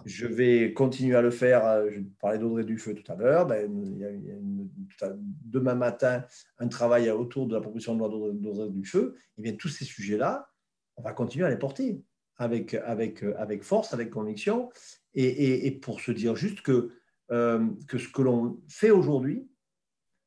[0.04, 1.66] Je vais continuer à le faire.
[1.66, 3.48] Euh, je parlais d'Audrey Dufeu tout à l'heure.
[3.48, 5.14] Ben, il y a,
[5.46, 6.26] demain matin
[6.60, 9.16] un travail autour de la proposition de loi d'Audrey Dufeu.
[9.38, 10.50] Et bien, tous ces sujets-là,
[10.98, 12.04] on va continuer à les porter
[12.38, 14.70] avec, avec, avec force, avec conviction,
[15.14, 16.92] et, et, pour se dire juste que,
[17.32, 19.48] euh, que ce que l'on fait aujourd'hui,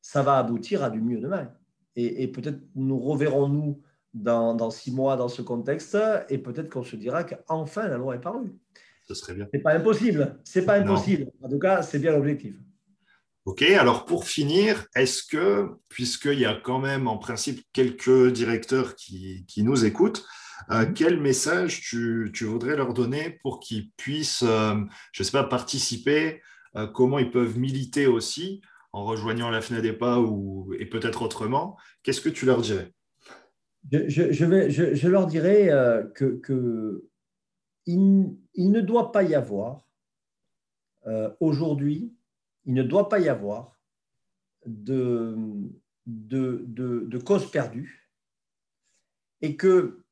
[0.00, 1.52] ça va aboutir à du mieux demain.
[1.96, 3.82] Et, et peut-être nous reverrons-nous
[4.14, 5.98] dans, dans, six mois dans ce contexte,
[6.30, 8.56] et peut-être qu'on se dira qu'enfin la loi est parue.
[9.06, 9.48] Ce serait bien.
[9.52, 10.38] C'est pas impossible.
[10.44, 11.30] C'est pas impossible.
[11.42, 12.54] En tout cas, c'est bien l'objectif.
[13.46, 18.94] Ok, alors pour finir, est-ce que, puisqu'il y a quand même en principe quelques directeurs
[18.94, 20.26] qui, qui nous écoutent,
[20.70, 20.94] euh, mhm.
[20.94, 24.74] quel message tu, voudrais leur donner pour qu'ils puissent, euh,
[25.12, 26.42] je ne sais pas, participer
[26.76, 28.60] euh, Comment ils peuvent militer aussi
[28.92, 31.76] en rejoignant la FNADEPA ou, et peut-être autrement?
[32.02, 32.92] Qu'est-ce que tu leur dirais?
[33.90, 35.70] Je, vais, je, leur dirais
[36.14, 37.08] que, que
[37.86, 39.88] il, ne doit pas y avoir
[41.40, 42.12] aujourd'hui,
[42.66, 43.78] il ne doit pas y avoir
[44.66, 45.34] de,
[46.06, 48.10] de, de, de cause perdue
[49.40, 50.04] et que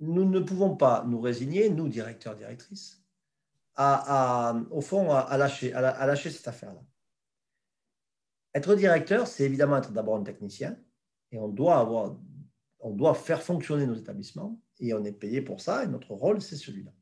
[0.00, 3.02] nous ne pouvons pas nous résigner, nous, directeurs, directrices,
[3.78, 6.82] au fond, à, lâcher, à, lâcher cette affaire-là.
[8.54, 10.76] Être directeur, c'est évidemment être d'abord un technicien,
[11.30, 12.16] et on doit, avoir,
[12.80, 16.40] on doit faire fonctionner nos établissements, et on est payé pour ça, et notre rôle,
[16.40, 16.92] c'est celui-là.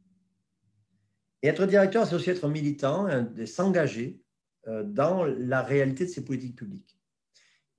[1.43, 4.21] Et être directeur, c'est aussi être militant et s'engager
[4.67, 6.99] euh, dans la réalité de ces politiques publiques.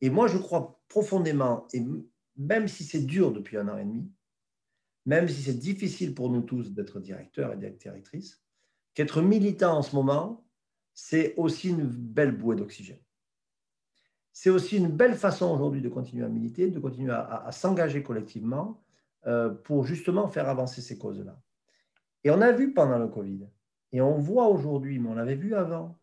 [0.02, 1.84] Et moi, je crois profondément, et
[2.38, 4.10] même si c'est dur depuis un an et demi,
[5.08, 8.44] même si c'est difficile pour nous tous d'être directeurs et directrices,
[8.94, 10.46] qu'être militant en ce moment,
[10.94, 13.00] c'est aussi une belle bouée d'oxygène.
[14.34, 18.84] C'est aussi une belle façon aujourd'hui de continuer à militer, de continuer à, s'engager collectivement
[19.26, 21.42] euh, pour justement faire avancer ces causes-là.
[22.26, 23.48] Et on a vu pendant le Covid,
[23.94, 25.98] et on voit aujourd'hui, mais on l'avait vu avant,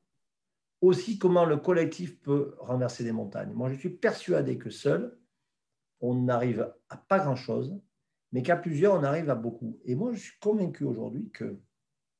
[0.81, 3.53] aussi comment le collectif peut renverser des montagnes.
[3.53, 5.19] Moi, je suis persuadé que seul,
[6.01, 7.79] on n'arrive à pas grand-chose,
[8.35, 9.79] mais qu'à plusieurs, on arrive à beaucoup.
[9.85, 11.57] Et moi, je suis convaincu aujourd'hui que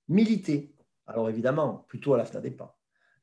[0.09, 0.73] militer,
[1.09, 2.79] alors évidemment, plutôt à la pas,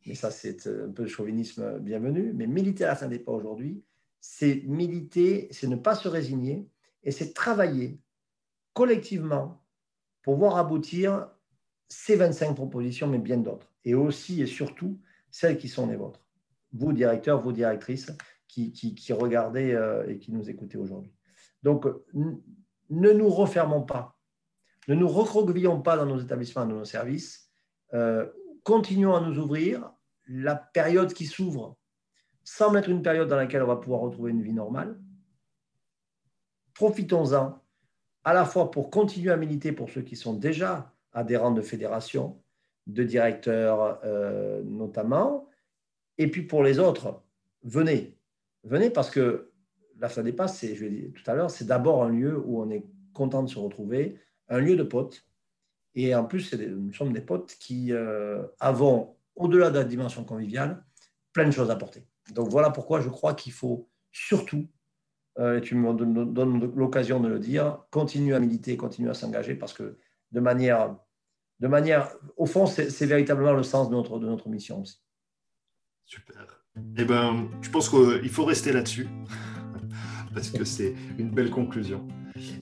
[0.05, 3.81] mais ça, c'est un peu de chauvinisme bienvenu, mais militer à la pas aujourd'hui,
[4.19, 6.67] c'est militer, c'est ne pas se résigner,
[7.03, 7.97] et c'est travailler
[8.73, 9.63] collectivement
[10.21, 11.29] pour voir aboutir
[11.87, 16.27] ces 25 propositions, mais bien d'autres, et aussi et surtout celles qui sont les vôtres.
[16.73, 18.11] Vous, directeurs, vous, directrices,
[18.49, 21.13] qui, qui, qui regardez euh, et qui nous écoutez aujourd'hui.
[21.63, 21.85] Donc,
[22.91, 24.15] ne nous refermons pas
[24.87, 27.49] ne nous recroquevillons pas dans nos établissements, dans nos services.
[27.93, 28.27] Euh,
[28.63, 29.91] continuons à nous ouvrir.
[30.27, 31.77] La période qui s'ouvre
[32.43, 34.99] semble être une période dans laquelle on va pouvoir retrouver une vie normale.
[36.73, 37.61] Profitons-en
[38.23, 42.41] à la fois pour continuer à militer pour ceux qui sont déjà adhérents de fédérations,
[42.87, 45.47] de directeurs euh, notamment,
[46.17, 47.21] et puis pour les autres,
[47.63, 48.17] venez.
[48.63, 49.50] Venez parce que
[50.01, 52.69] la FNADEPA, c'est, je l'ai dit tout à l'heure, c'est d'abord un lieu où on
[52.71, 55.25] est content de se retrouver, un lieu de potes.
[55.93, 60.83] Et en plus, nous sommes des potes qui euh, avons, au-delà de la dimension conviviale,
[61.33, 62.07] plein de choses à porter.
[62.33, 64.67] Donc voilà pourquoi je crois qu'il faut surtout,
[65.37, 69.55] euh, et tu me donnes l'occasion de le dire, continuer à militer, continuer à s'engager,
[69.55, 69.97] parce que
[70.31, 70.97] de manière,
[71.59, 74.99] de manière au fond, c'est véritablement le sens de notre, de notre mission aussi.
[76.05, 76.63] Super.
[76.97, 79.07] Eh ben, je pense qu'il faut rester là-dessus,
[80.33, 82.01] parce que c'est une belle conclusion.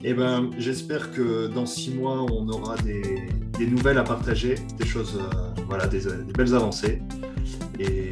[0.02, 5.18] Eh ben, j'espère que dans six mois, on aura des, nouvelles à partager, des choses,
[5.20, 6.00] euh, voilà, des,
[6.36, 7.00] belles avancées.
[7.78, 8.10] Et,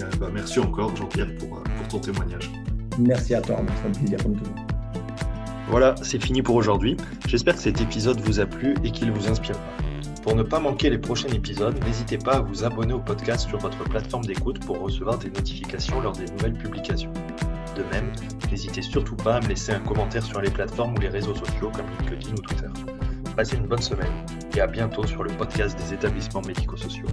[0.00, 2.50] euh, bah, merci encore, Jean-Pierre, pour, euh, pour, ton témoignage.
[2.98, 4.50] Merci à toi, c'est un plaisir comme tout.
[5.68, 6.96] Voilà, c'est fini pour aujourd'hui.
[7.26, 9.60] J'espère que cet épisode vous a plu et qu'il vous inspirera.
[10.22, 13.58] Pour ne pas manquer les prochains épisodes, n'hésitez pas à vous abonner au podcast sur
[13.58, 17.12] votre plateforme d'écoute pour recevoir des notifications lors des nouvelles publications.
[17.76, 18.12] De même,
[18.50, 21.72] n'hésitez surtout pas à me laisser un commentaire sur les plateformes ou les réseaux sociaux
[21.74, 22.68] comme LinkedIn ou Twitter.
[23.34, 24.12] Passez une bonne semaine
[24.56, 27.08] et à bientôt sur le podcast des établissements médico-sociaux.